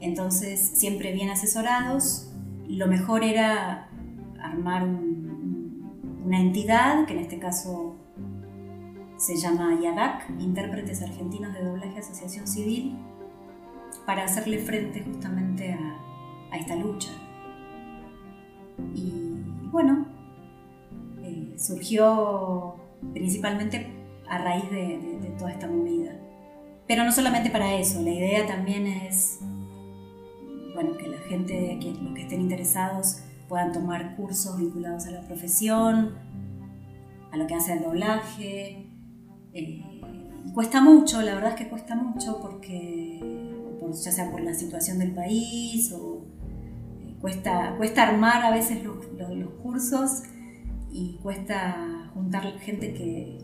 Entonces, 0.00 0.58
siempre 0.58 1.12
bien 1.12 1.28
asesorados, 1.28 2.32
lo 2.66 2.86
mejor 2.86 3.24
era 3.24 3.90
armar 4.40 4.84
una 4.84 6.40
entidad, 6.40 7.04
que 7.04 7.12
en 7.12 7.18
este 7.18 7.38
caso 7.38 7.96
se 9.18 9.36
llama 9.36 9.78
IADAC, 9.82 10.30
Intérpretes 10.40 11.02
Argentinos 11.02 11.52
de 11.52 11.62
Doblaje 11.62 11.98
Asociación 11.98 12.46
Civil, 12.46 12.96
para 14.06 14.24
hacerle 14.24 14.58
frente 14.58 15.02
justamente 15.02 15.72
a, 15.72 16.56
esta 16.56 16.76
lucha. 16.76 17.10
Y 18.94 19.42
bueno, 19.70 20.06
eh, 21.20 21.54
surgió 21.58 22.76
principalmente 23.12 24.03
a 24.28 24.38
raíz 24.38 24.70
de, 24.70 25.34
toda 25.38 25.50
esta 25.50 25.66
movida. 25.66 26.12
Pero 26.86 27.04
no 27.04 27.12
solamente 27.12 27.50
para 27.50 27.74
eso, 27.74 28.00
la 28.02 28.10
idea 28.10 28.46
también 28.46 28.86
es 28.86 29.40
bueno, 30.74 30.96
que 30.96 31.08
la 31.08 31.18
gente, 31.18 31.78
que 31.80 31.94
los 32.02 32.14
que 32.14 32.22
estén 32.22 32.40
interesados 32.40 33.22
puedan 33.48 33.72
tomar 33.72 34.16
cursos 34.16 34.58
vinculados 34.58 35.06
a 35.06 35.12
la 35.12 35.20
profesión, 35.22 36.14
a 37.30 37.36
lo 37.36 37.46
que 37.46 37.54
hace 37.54 37.74
el 37.74 37.82
doblaje, 37.82 38.86
eh, 39.52 39.82
cuesta 40.52 40.80
mucho, 40.80 41.22
la 41.22 41.34
verdad 41.34 41.50
es 41.50 41.56
que 41.56 41.68
cuesta 41.68 41.94
mucho 41.94 42.40
porque, 42.40 43.20
ya 43.92 44.12
sea 44.12 44.30
por 44.30 44.40
la 44.40 44.54
situación 44.54 44.98
del 44.98 45.12
país 45.12 45.92
o 45.92 46.24
eh, 47.00 47.14
cuesta, 47.20 47.74
cuesta 47.76 48.08
armar 48.08 48.44
a 48.44 48.50
veces 48.50 48.82
los, 48.84 49.04
cursos 49.62 50.22
y 50.90 51.18
cuesta 51.22 52.10
juntar 52.14 52.58
gente 52.60 52.92
que, 52.94 53.38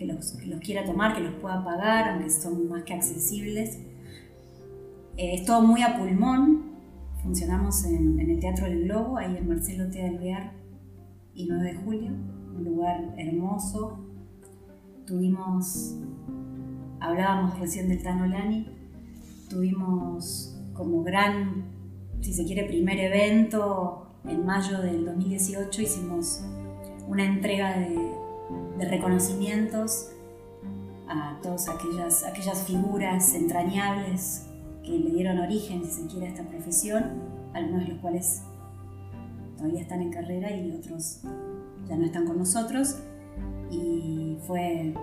los, 0.00 0.36
quiera 0.62 0.84
tomar, 0.84 1.14
que 1.14 1.22
los 1.22 1.34
pueda 1.34 1.64
pagar, 1.64 2.08
aunque 2.10 2.30
son 2.30 2.68
más 2.68 2.82
que 2.84 2.94
accesibles. 2.94 3.78
Eh, 5.16 5.34
es 5.34 5.44
todo 5.44 5.62
muy 5.62 5.82
a 5.82 5.96
pulmón. 5.96 6.74
Funcionamos 7.22 7.84
en, 7.84 8.18
el 8.18 8.38
Teatro 8.38 8.66
del 8.66 8.84
Globo, 8.84 9.16
ahí 9.16 9.36
en 9.36 9.48
Marcelo 9.48 9.90
T. 9.90 10.04
Alvear 10.04 10.52
y 11.34 11.46
9 11.46 11.72
de 11.72 11.74
julio, 11.76 12.10
un 12.54 12.64
lugar 12.64 13.14
hermoso, 13.16 13.98
tuvimos, 15.06 15.96
hablábamos 17.00 17.58
recién 17.58 17.88
del 17.88 18.02
Tano 18.02 18.26
Lani, 18.26 18.68
tuvimos 19.48 20.56
como 20.74 21.02
gran, 21.02 21.64
si 22.20 22.32
se 22.32 22.44
quiere, 22.44 22.64
primer 22.64 22.98
evento 23.00 24.06
en 24.24 24.44
mayo 24.44 24.80
del 24.80 25.04
2018, 25.04 25.82
hicimos 25.82 26.44
una 27.08 27.24
entrega 27.24 27.78
de, 27.78 28.13
reconocimientos 28.78 30.10
a 31.08 31.38
todas 31.42 31.68
aquellas, 31.68 32.24
aquellas 32.24 32.64
figuras 32.64 33.34
entrañables 33.34 34.46
que 34.82 34.98
le 34.98 35.10
dieron 35.10 35.38
origen, 35.38 35.84
si 35.84 36.02
se 36.02 36.06
quiere, 36.06 36.26
a 36.26 36.30
esta 36.30 36.42
profesión, 36.44 37.04
algunos 37.52 37.86
de 37.86 37.92
los 37.92 38.00
cuales 38.00 38.42
todavía 39.56 39.80
están 39.80 40.02
en 40.02 40.10
carrera 40.10 40.50
y 40.50 40.72
otros 40.72 41.20
ya 41.88 41.96
no 41.96 42.04
están 42.04 42.26
con 42.26 42.38
nosotros 42.38 42.96
y 43.70 44.38
fue, 44.46 44.94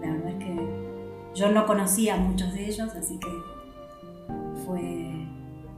la 0.00 0.12
verdad 0.12 0.30
es 0.30 0.44
que 0.44 0.90
yo 1.34 1.52
no 1.52 1.66
conocía 1.66 2.14
a 2.14 2.16
muchos 2.18 2.52
de 2.52 2.66
ellos, 2.66 2.94
así 2.94 3.18
que 3.18 3.28
fue, 4.66 5.26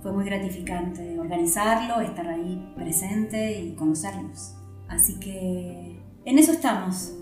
fue 0.02 0.12
muy 0.12 0.24
gratificante 0.24 1.18
organizarlo, 1.18 2.00
estar 2.00 2.26
ahí 2.28 2.72
presente 2.74 3.60
y 3.60 3.74
conocerlos. 3.74 4.54
Así 4.88 5.18
que 5.18 6.00
en 6.24 6.38
eso 6.38 6.52
estamos. 6.52 7.12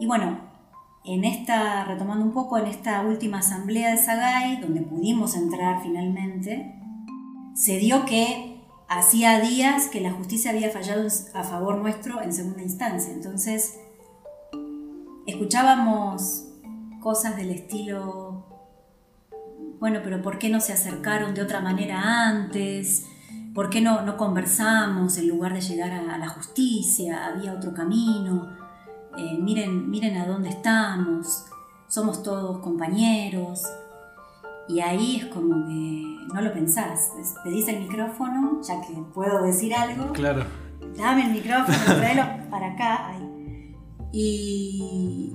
Y 0.00 0.06
bueno, 0.06 0.38
en 1.04 1.24
esta, 1.24 1.84
retomando 1.84 2.24
un 2.24 2.32
poco, 2.32 2.56
en 2.56 2.66
esta 2.66 3.02
última 3.02 3.40
asamblea 3.40 3.90
de 3.90 3.98
Sagay, 3.98 4.60
donde 4.60 4.80
pudimos 4.80 5.34
entrar 5.36 5.82
finalmente, 5.82 6.74
se 7.54 7.76
dio 7.76 8.06
que 8.06 8.62
hacía 8.88 9.40
días 9.40 9.88
que 9.88 10.00
la 10.00 10.12
justicia 10.12 10.52
había 10.52 10.70
fallado 10.70 11.06
a 11.34 11.44
favor 11.44 11.76
nuestro 11.76 12.22
en 12.22 12.32
segunda 12.32 12.62
instancia. 12.62 13.12
Entonces, 13.12 13.78
escuchábamos 15.26 16.46
cosas 17.00 17.36
del 17.36 17.50
estilo, 17.50 18.39
bueno, 19.80 20.00
pero 20.04 20.22
¿por 20.22 20.38
qué 20.38 20.48
no 20.48 20.60
se 20.60 20.72
acercaron 20.72 21.34
de 21.34 21.42
otra 21.42 21.60
manera 21.60 22.28
antes? 22.28 23.06
¿Por 23.54 23.70
qué 23.70 23.80
no, 23.80 24.02
no 24.02 24.16
conversamos 24.16 25.18
en 25.18 25.28
lugar 25.28 25.54
de 25.54 25.60
llegar 25.60 25.90
a 25.90 26.18
la 26.18 26.28
justicia? 26.28 27.26
Había 27.26 27.52
otro 27.52 27.74
camino 27.74 28.60
eh, 29.16 29.38
miren, 29.40 29.90
miren 29.90 30.16
a 30.16 30.26
dónde 30.26 30.50
estamos, 30.50 31.46
somos 31.88 32.22
todos 32.22 32.58
compañeros. 32.60 33.62
Y 34.68 34.80
ahí 34.80 35.16
es 35.16 35.26
como 35.26 35.66
que 35.66 36.32
no 36.32 36.40
lo 36.40 36.52
pensás, 36.52 37.12
pedís 37.42 37.66
el 37.68 37.80
micrófono, 37.80 38.60
ya 38.62 38.80
que 38.80 38.94
puedo 39.12 39.42
decir 39.42 39.74
algo. 39.74 40.12
Claro. 40.12 40.44
Dame 40.96 41.26
el 41.26 41.32
micrófono, 41.32 41.76
tráelo 41.86 42.22
para 42.50 42.72
acá. 42.72 43.12
Y, 44.12 45.34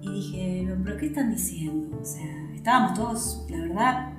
y 0.00 0.12
dije, 0.12 0.76
¿pero 0.84 0.96
qué 0.96 1.06
están 1.06 1.30
diciendo? 1.30 1.98
O 2.00 2.04
sea, 2.04 2.47
estábamos 2.68 2.98
todos, 2.98 3.46
la 3.48 3.60
verdad, 3.60 4.12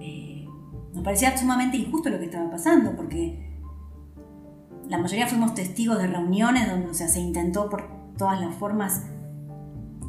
eh, 0.00 0.48
nos 0.94 1.04
parecía 1.04 1.36
sumamente 1.36 1.76
injusto 1.76 2.08
lo 2.08 2.18
que 2.18 2.24
estaba 2.24 2.50
pasando, 2.50 2.96
porque 2.96 3.54
la 4.88 4.96
mayoría 4.96 5.26
fuimos 5.26 5.52
testigos 5.52 5.98
de 5.98 6.06
reuniones 6.06 6.70
donde 6.70 6.94
se 6.94 7.20
intentó 7.20 7.68
por 7.68 7.86
todas 8.16 8.40
las 8.40 8.54
formas 8.54 9.02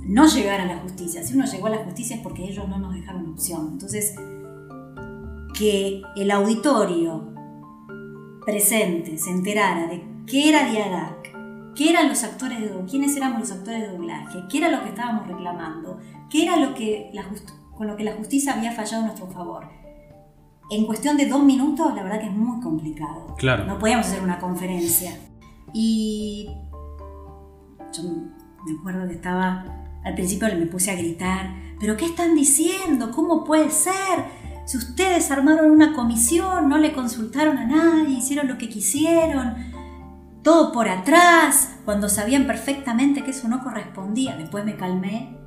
no 0.05 0.27
llegar 0.27 0.61
a 0.61 0.65
la 0.65 0.77
justicia. 0.77 1.21
Si 1.23 1.33
uno 1.33 1.45
llegó 1.45 1.67
a 1.67 1.71
la 1.71 1.83
justicia 1.83 2.15
es 2.15 2.21
porque 2.21 2.45
ellos 2.45 2.69
no 2.69 2.79
nos 2.79 2.93
dejaron 2.93 3.33
opción. 3.33 3.71
Entonces, 3.73 4.15
que 5.53 6.03
el 6.15 6.31
auditorio 6.31 7.33
presente 8.45 9.17
se 9.17 9.29
enterara 9.29 9.87
de 9.87 10.05
qué 10.25 10.47
era 10.47 10.71
Diadac, 10.71 11.73
qué 11.75 11.89
eran 11.89 12.07
los 12.07 12.23
actores 12.23 12.61
de 12.61 12.85
quiénes 12.89 13.17
éramos 13.17 13.41
los 13.41 13.51
actores 13.51 13.81
de 13.81 13.89
doblaje, 13.89 14.39
qué 14.49 14.59
era 14.59 14.71
lo 14.71 14.83
que 14.83 14.89
estábamos 14.89 15.27
reclamando, 15.27 15.99
qué 16.29 16.43
era 16.43 16.55
lo 16.55 16.73
que 16.73 17.11
con 17.77 17.87
lo 17.87 17.95
que 17.95 18.03
la 18.03 18.13
justicia 18.13 18.53
había 18.53 18.71
fallado 18.71 19.03
a 19.03 19.05
nuestro 19.07 19.27
favor 19.27 19.87
en 20.69 20.85
cuestión 20.85 21.17
de 21.17 21.27
dos 21.27 21.43
minutos, 21.43 21.93
la 21.95 22.03
verdad 22.03 22.19
que 22.19 22.27
es 22.27 22.35
muy 22.35 22.61
complicado. 22.61 23.35
Claro. 23.37 23.65
No 23.65 23.79
podíamos 23.79 24.07
hacer 24.07 24.21
una 24.21 24.39
conferencia. 24.39 25.17
Y 25.73 26.49
yo 27.93 28.03
me 28.65 28.79
acuerdo 28.79 29.07
que 29.07 29.13
estaba, 29.13 29.65
al 30.03 30.13
principio 30.15 30.47
me 30.57 30.65
puse 30.65 30.91
a 30.91 30.95
gritar, 30.95 31.55
pero 31.79 31.95
¿qué 31.95 32.05
están 32.05 32.35
diciendo? 32.35 33.11
¿Cómo 33.11 33.43
puede 33.43 33.69
ser? 33.69 34.25
Si 34.65 34.77
ustedes 34.77 35.31
armaron 35.31 35.71
una 35.71 35.93
comisión, 35.93 36.67
no 36.67 36.77
le 36.77 36.91
consultaron 36.91 37.57
a 37.57 37.65
nadie, 37.65 38.17
hicieron 38.17 38.47
lo 38.49 38.57
que 38.57 38.67
quisieron, 38.67 39.55
todo 40.43 40.73
por 40.73 40.89
atrás, 40.89 41.77
cuando 41.85 42.09
sabían 42.09 42.45
perfectamente 42.45 43.23
que 43.23 43.31
eso 43.31 43.47
no 43.47 43.63
correspondía. 43.63 44.35
Después 44.35 44.65
me 44.65 44.75
calmé 44.75 45.37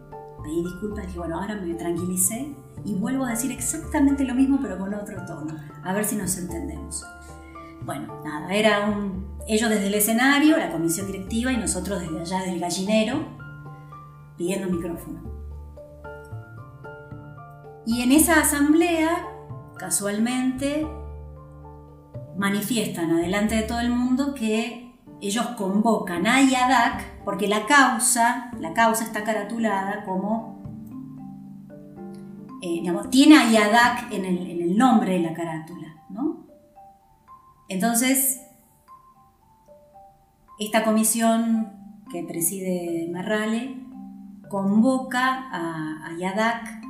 pedí 0.42 0.62
disculpas, 0.62 1.06
dije, 1.06 1.18
bueno, 1.18 1.40
ahora 1.40 1.56
me 1.56 1.74
tranquilicé 1.74 2.54
y 2.84 2.94
vuelvo 2.94 3.24
a 3.24 3.30
decir 3.30 3.52
exactamente 3.52 4.24
lo 4.24 4.34
mismo 4.34 4.58
pero 4.60 4.78
con 4.78 4.92
otro 4.94 5.24
tono, 5.26 5.54
a 5.82 5.92
ver 5.92 6.04
si 6.04 6.16
nos 6.16 6.36
entendemos. 6.38 7.04
Bueno, 7.82 8.20
nada, 8.24 8.52
era 8.52 8.88
un, 8.88 9.38
ellos 9.46 9.70
desde 9.70 9.86
el 9.86 9.94
escenario, 9.94 10.56
la 10.56 10.70
comisión 10.70 11.06
directiva 11.06 11.52
y 11.52 11.56
nosotros 11.56 12.00
desde 12.00 12.20
allá 12.20 12.50
del 12.50 12.60
gallinero 12.60 13.24
pidiendo 14.36 14.68
micrófono. 14.68 15.20
Y 17.86 18.02
en 18.02 18.12
esa 18.12 18.40
asamblea, 18.40 19.26
casualmente, 19.76 20.86
manifiestan 22.36 23.10
adelante 23.10 23.56
de 23.56 23.62
todo 23.62 23.80
el 23.80 23.90
mundo 23.90 24.34
que 24.34 24.94
ellos 25.20 25.46
convocan 25.58 26.26
a 26.26 26.40
IADAC 26.40 27.19
porque 27.30 27.46
la 27.46 27.64
causa, 27.64 28.50
la 28.58 28.74
causa 28.74 29.04
está 29.04 29.22
caratulada 29.22 30.02
como, 30.04 30.64
eh, 32.60 32.80
digamos, 32.80 33.08
tiene 33.08 33.36
a 33.38 33.48
IADAC 33.48 34.12
en 34.12 34.24
el, 34.24 34.76
nombre 34.76 35.12
de 35.12 35.20
la 35.20 35.32
carátula, 35.32 35.94
¿no? 36.08 36.44
Entonces, 37.68 38.40
esta 40.58 40.82
comisión 40.82 41.72
que 42.10 42.24
preside 42.24 43.08
Merrale 43.12 43.76
convoca 44.48 45.50
a, 45.52 46.06
a 46.06 46.16
YADAC 46.18 46.82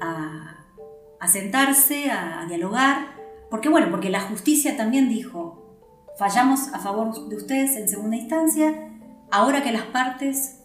a, 0.00 1.28
sentarse, 1.28 2.10
a, 2.10 2.40
a, 2.40 2.46
dialogar, 2.46 3.14
porque 3.50 3.68
bueno, 3.68 3.86
porque 3.92 4.10
la 4.10 4.22
justicia 4.22 4.76
también 4.76 5.08
dijo, 5.08 5.78
fallamos 6.18 6.74
a 6.74 6.80
favor 6.80 7.28
de 7.28 7.36
ustedes 7.36 7.76
en 7.76 7.88
segunda 7.88 8.16
instancia, 8.16 8.87
ahora 9.30 9.62
que 9.62 9.72
las 9.72 9.84
partes 9.84 10.64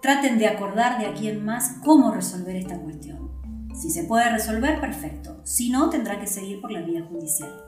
traten 0.00 0.38
de 0.38 0.48
acordar 0.48 0.98
de 0.98 1.06
aquí 1.06 1.28
en 1.28 1.44
más 1.44 1.76
cómo 1.84 2.12
resolver 2.12 2.56
esta 2.56 2.78
cuestión. 2.78 3.30
Si 3.74 3.90
se 3.90 4.04
puede 4.04 4.30
resolver, 4.30 4.80
perfecto. 4.80 5.40
Si 5.44 5.68
no, 5.70 5.90
tendrá 5.90 6.18
que 6.18 6.26
seguir 6.26 6.60
por 6.60 6.72
la 6.72 6.82
vía 6.82 7.02
judicial. 7.02 7.64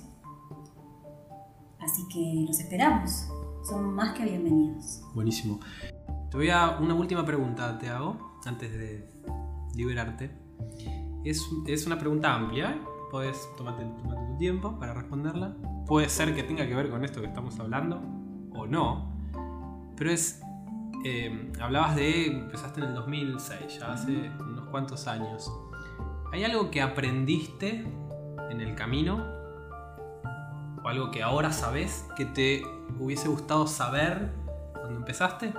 Así 1.80 2.08
que 2.12 2.46
los 2.48 2.60
esperamos, 2.60 3.28
son 3.68 3.94
más 3.94 4.18
que 4.18 4.24
bienvenidos. 4.24 5.02
Buenísimo. 5.14 5.60
Te 6.32 6.38
voy 6.38 6.50
a 6.50 6.78
una 6.80 6.96
última 6.96 7.26
pregunta, 7.26 7.78
te 7.78 7.90
hago, 7.90 8.40
antes 8.46 8.72
de 8.72 9.10
liberarte. 9.76 10.32
Es, 11.24 11.46
es 11.68 11.86
una 11.86 12.00
pregunta 12.00 12.34
amplia, 12.34 12.82
puedes 13.12 13.38
tomarte, 13.56 13.84
tu 13.84 14.38
tiempo 14.38 14.80
para 14.80 14.94
responderla. 14.94 15.56
Puede 15.86 16.10
ser 16.10 16.34
que 16.34 16.44
tenga 16.44 16.66
que 16.66 16.74
ver 16.74 16.90
con 16.90 17.06
esto 17.06 17.22
que 17.22 17.28
estamos 17.28 17.60
hablando, 17.60 18.02
o 18.52 18.66
no, 18.66 19.12
pero 19.96 20.12
es... 20.12 20.42
Eh, 21.04 21.52
hablabas 21.60 21.96
de, 21.96 22.28
empezaste 22.28 22.82
en 22.82 22.88
el 22.88 22.96
2006, 22.96 23.80
ya 23.80 23.92
hace 23.92 24.32
unos 24.40 24.68
cuantos 24.70 25.08
años. 25.08 25.52
¿Hay 26.32 26.44
algo 26.44 26.72
que 26.72 26.82
aprendiste 26.82 27.86
en 28.50 28.62
el 28.62 28.76
camino? 28.76 29.26
¿O 30.84 30.88
algo 30.88 31.12
que 31.12 31.24
ahora 31.24 31.52
sabes 31.52 32.06
que 32.16 32.26
te 32.26 32.64
hubiese 33.00 33.28
gustado 33.28 33.68
saber 33.68 34.32
cuando 34.74 35.00
empezaste? 35.00 35.54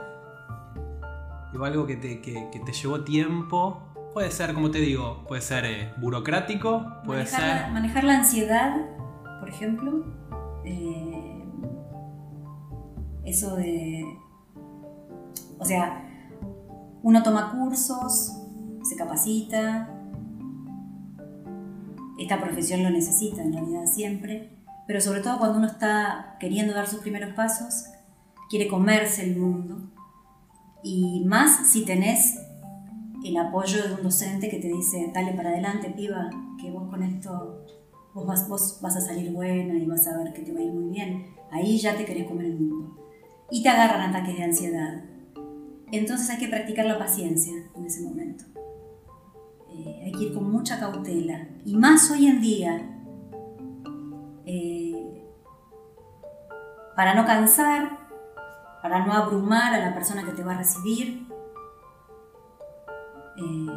o 1.58 1.64
algo 1.64 1.86
que 1.86 1.96
te, 1.96 2.16
te 2.16 2.72
llevó 2.72 3.02
tiempo. 3.02 3.80
Puede 4.12 4.30
ser, 4.30 4.54
como 4.54 4.70
te 4.70 4.78
digo, 4.78 5.24
puede 5.26 5.42
ser 5.42 5.64
eh, 5.64 5.92
burocrático, 5.96 6.86
puede 7.04 7.24
manejar 7.24 7.40
ser... 7.40 7.62
La, 7.62 7.68
manejar 7.72 8.04
la 8.04 8.18
ansiedad, 8.18 8.76
por 9.40 9.48
ejemplo. 9.48 10.04
Eh, 10.64 11.44
eso 13.24 13.56
de... 13.56 14.04
O 15.58 15.64
sea, 15.64 16.08
uno 17.02 17.22
toma 17.22 17.52
cursos, 17.52 18.32
se 18.82 18.96
capacita. 18.96 19.90
Esta 22.18 22.40
profesión 22.40 22.82
lo 22.82 22.90
necesita 22.90 23.42
en 23.42 23.52
realidad 23.52 23.86
siempre. 23.86 24.58
Pero 24.86 25.00
sobre 25.00 25.20
todo 25.20 25.38
cuando 25.38 25.58
uno 25.58 25.66
está 25.66 26.36
queriendo 26.38 26.74
dar 26.74 26.86
sus 26.86 27.00
primeros 27.00 27.34
pasos, 27.34 27.86
quiere 28.50 28.68
comerse 28.68 29.24
el 29.24 29.36
mundo 29.36 29.90
y 30.84 31.24
más 31.24 31.66
si 31.66 31.86
tenés 31.86 32.38
el 33.24 33.36
apoyo 33.38 33.88
de 33.88 33.94
un 33.94 34.02
docente 34.02 34.50
que 34.50 34.58
te 34.58 34.68
dice, 34.68 35.10
dale 35.14 35.32
para 35.32 35.48
adelante, 35.48 35.88
piba, 35.88 36.28
que 36.60 36.70
vos 36.70 36.90
con 36.90 37.02
esto 37.02 37.64
vos 38.12 38.26
vas, 38.26 38.48
vos 38.48 38.78
vas 38.82 38.96
a 38.96 39.00
salir 39.00 39.32
buena 39.32 39.74
y 39.74 39.86
vas 39.86 40.06
a 40.06 40.18
ver 40.18 40.32
que 40.34 40.42
te 40.42 40.52
va 40.52 40.60
a 40.60 40.62
ir 40.62 40.72
muy 40.72 40.92
bien. 40.92 41.34
Ahí 41.50 41.78
ya 41.78 41.96
te 41.96 42.04
querés 42.04 42.28
comer 42.28 42.46
el 42.46 42.60
mundo. 42.60 42.96
Y 43.50 43.62
te 43.62 43.70
agarran 43.70 44.10
ataques 44.10 44.36
de 44.36 44.44
ansiedad. 44.44 45.04
Entonces 45.98 46.28
hay 46.28 46.38
que 46.38 46.48
practicar 46.48 46.86
la 46.86 46.98
paciencia 46.98 47.52
en 47.74 47.84
ese 47.86 48.02
momento. 48.02 48.44
Eh, 49.70 50.02
hay 50.04 50.12
que 50.12 50.24
ir 50.24 50.34
con 50.34 50.50
mucha 50.50 50.80
cautela. 50.80 51.46
Y 51.64 51.76
más 51.76 52.10
hoy 52.10 52.26
en 52.26 52.40
día, 52.40 53.00
eh, 54.44 55.24
para 56.96 57.14
no 57.14 57.24
cansar, 57.24 57.98
para 58.82 59.06
no 59.06 59.12
abrumar 59.12 59.72
a 59.72 59.78
la 59.78 59.94
persona 59.94 60.24
que 60.24 60.32
te 60.32 60.42
va 60.42 60.54
a 60.54 60.58
recibir. 60.58 61.28
Eh, 63.36 63.70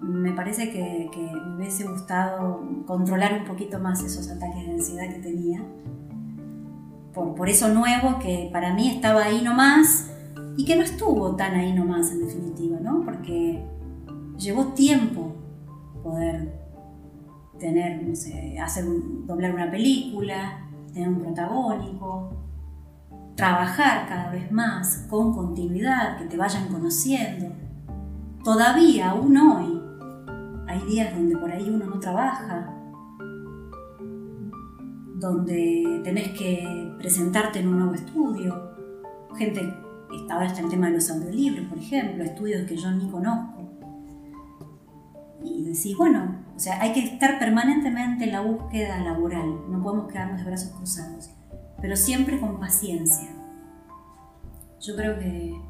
me 0.00 0.32
parece 0.32 0.70
que, 0.70 1.10
me 1.46 1.56
hubiese 1.56 1.84
gustado 1.84 2.62
controlar 2.86 3.32
un 3.32 3.44
poquito 3.46 3.78
más 3.78 4.02
esos 4.02 4.30
ataques 4.30 4.66
de 4.66 4.72
ansiedad 4.72 5.08
que 5.08 5.20
tenía. 5.20 5.62
Por, 7.14 7.34
por 7.34 7.48
eso 7.48 7.68
nuevo 7.68 8.18
que 8.18 8.50
para 8.52 8.74
mí 8.74 8.90
estaba 8.90 9.24
ahí 9.24 9.42
nomás 9.42 10.10
y 10.58 10.64
que 10.64 10.74
no 10.74 10.82
estuvo 10.82 11.36
tan 11.36 11.54
ahí 11.54 11.72
nomás 11.72 12.10
en 12.10 12.18
definitiva, 12.18 12.80
¿no? 12.80 13.04
Porque 13.04 13.64
llevó 14.36 14.72
tiempo 14.72 15.36
poder 16.02 16.52
tener, 17.60 18.02
no 18.02 18.16
sé, 18.16 18.58
hacer 18.58 18.84
doblar 19.24 19.54
una 19.54 19.70
película, 19.70 20.68
tener 20.92 21.10
un 21.10 21.20
protagónico, 21.20 22.32
trabajar 23.36 24.08
cada 24.08 24.32
vez 24.32 24.50
más 24.50 25.06
con 25.08 25.32
continuidad, 25.32 26.18
que 26.18 26.24
te 26.24 26.36
vayan 26.36 26.66
conociendo. 26.66 27.54
Todavía, 28.42 29.10
aún 29.10 29.36
hoy, 29.36 29.80
hay 30.66 30.80
días 30.90 31.14
donde 31.14 31.36
por 31.36 31.52
ahí 31.52 31.70
uno 31.70 31.84
no 31.84 32.00
trabaja, 32.00 32.74
donde 35.20 36.00
tenés 36.02 36.36
que 36.36 36.96
presentarte 36.98 37.60
en 37.60 37.68
un 37.68 37.78
nuevo 37.78 37.94
estudio. 37.94 38.72
Gente, 39.36 39.72
ahora 40.30 40.46
está 40.46 40.60
el 40.60 40.68
tema 40.68 40.86
de 40.88 40.94
los 40.94 41.10
audiolibros, 41.10 41.66
por 41.68 41.78
ejemplo, 41.78 42.24
estudios 42.24 42.66
que 42.66 42.76
yo 42.76 42.90
ni 42.90 43.10
conozco. 43.10 43.70
Y 45.44 45.64
decís, 45.64 45.96
bueno, 45.96 46.44
o 46.54 46.58
sea, 46.58 46.80
hay 46.80 46.92
que 46.92 47.00
estar 47.00 47.38
permanentemente 47.38 48.24
en 48.24 48.32
la 48.32 48.40
búsqueda 48.40 49.00
laboral, 49.00 49.70
no 49.70 49.82
podemos 49.82 50.10
quedarnos 50.10 50.38
de 50.38 50.44
brazos 50.44 50.70
cruzados 50.72 51.30
pero 51.80 51.96
siempre 51.96 52.38
con 52.40 52.58
paciencia. 52.58 53.28
Yo 54.80 54.96
creo 54.96 55.18
que, 55.18 55.60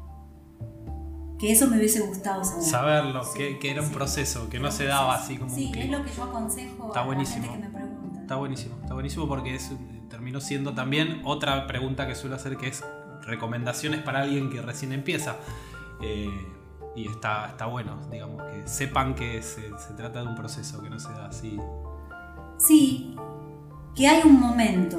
que 1.39 1.51
eso 1.51 1.67
me 1.67 1.77
hubiese 1.77 2.01
gustado 2.01 2.43
saber. 2.43 2.63
Saberlo, 2.63 3.21
que, 3.33 3.59
era 3.63 3.81
un 3.81 3.91
proceso, 3.91 4.49
que 4.49 4.59
no 4.59 4.71
se 4.71 4.85
daba 4.85 5.15
así 5.15 5.37
como 5.37 5.53
Sí, 5.53 5.71
es 5.75 5.89
lo 5.89 6.03
que 6.03 6.11
yo 6.11 6.23
aconsejo 6.23 6.87
está 6.87 7.03
buenísimo. 7.03 7.43
a 7.43 7.47
la 7.47 7.53
gente 7.53 7.67
que 7.67 7.73
me 7.73 7.79
pregunta. 7.79 8.21
Está 8.21 8.35
buenísimo, 8.35 8.75
está 8.81 8.93
buenísimo 8.93 9.27
porque 9.27 9.55
es, 9.55 9.71
terminó 10.09 10.39
siendo 10.39 10.73
también 10.73 11.21
otra 11.25 11.65
pregunta 11.67 12.07
que 12.07 12.15
suelo 12.15 12.35
hacer 12.35 12.57
que 12.57 12.67
es 12.67 12.83
recomendaciones 13.29 14.01
para 14.01 14.21
alguien 14.21 14.49
que 14.49 14.61
recién 14.61 14.91
empieza. 14.91 15.37
Eh, 16.01 16.47
y 16.95 17.07
está, 17.07 17.49
está 17.49 17.65
bueno, 17.67 17.97
digamos, 18.11 18.43
que 18.43 18.67
sepan 18.67 19.15
que 19.15 19.41
se, 19.41 19.69
se, 19.77 19.93
trata 19.93 20.21
de 20.21 20.27
un 20.27 20.35
proceso, 20.35 20.81
que 20.81 20.89
no 20.89 20.99
se 20.99 21.09
da 21.09 21.27
así 21.27 21.59
Sí, 22.59 23.15
que 23.95 24.07
hay 24.07 24.21
un 24.25 24.37
momento, 24.37 24.97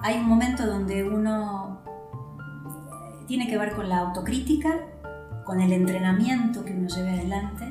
hay 0.00 0.18
un 0.18 0.26
momento 0.26 0.66
donde 0.66 1.04
uno 1.04 1.80
eh, 1.86 3.24
tiene 3.28 3.46
que 3.46 3.56
ver 3.56 3.72
con 3.76 3.88
la 3.88 3.98
autocrítica, 3.98 4.80
con 5.44 5.60
el 5.60 5.72
entrenamiento 5.72 6.64
que 6.64 6.72
uno 6.72 6.88
lleve 6.88 7.10
adelante. 7.10 7.68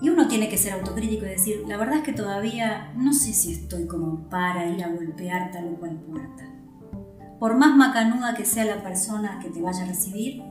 Y 0.00 0.10
uno 0.10 0.28
tiene 0.28 0.48
que 0.48 0.56
ser 0.56 0.74
autocrítico 0.74 1.26
y 1.26 1.30
decir, 1.30 1.64
la 1.66 1.76
verdad 1.76 1.96
es 1.96 2.04
que 2.04 2.12
todavía 2.12 2.92
no 2.96 3.12
sé 3.12 3.32
si 3.34 3.52
estoy 3.52 3.88
como 3.88 4.28
para 4.28 4.66
ir 4.66 4.82
a 4.84 4.88
golpear 4.88 5.50
tal 5.50 5.74
o 5.74 5.76
cual 5.76 6.00
puerta. 6.08 6.49
Por 7.40 7.56
más 7.56 7.74
macanuda 7.74 8.34
que 8.34 8.44
sea 8.44 8.66
la 8.66 8.82
persona 8.82 9.38
que 9.40 9.48
te 9.48 9.62
vaya 9.62 9.84
a 9.84 9.86
recibir, 9.86 10.42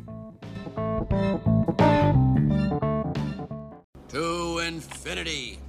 To 4.10 4.66
infinity 4.66 5.60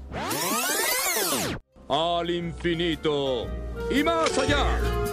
al 1.88 2.30
infinito 2.30 3.46
y 3.90 4.02
más 4.02 4.38
allá. 4.38 5.11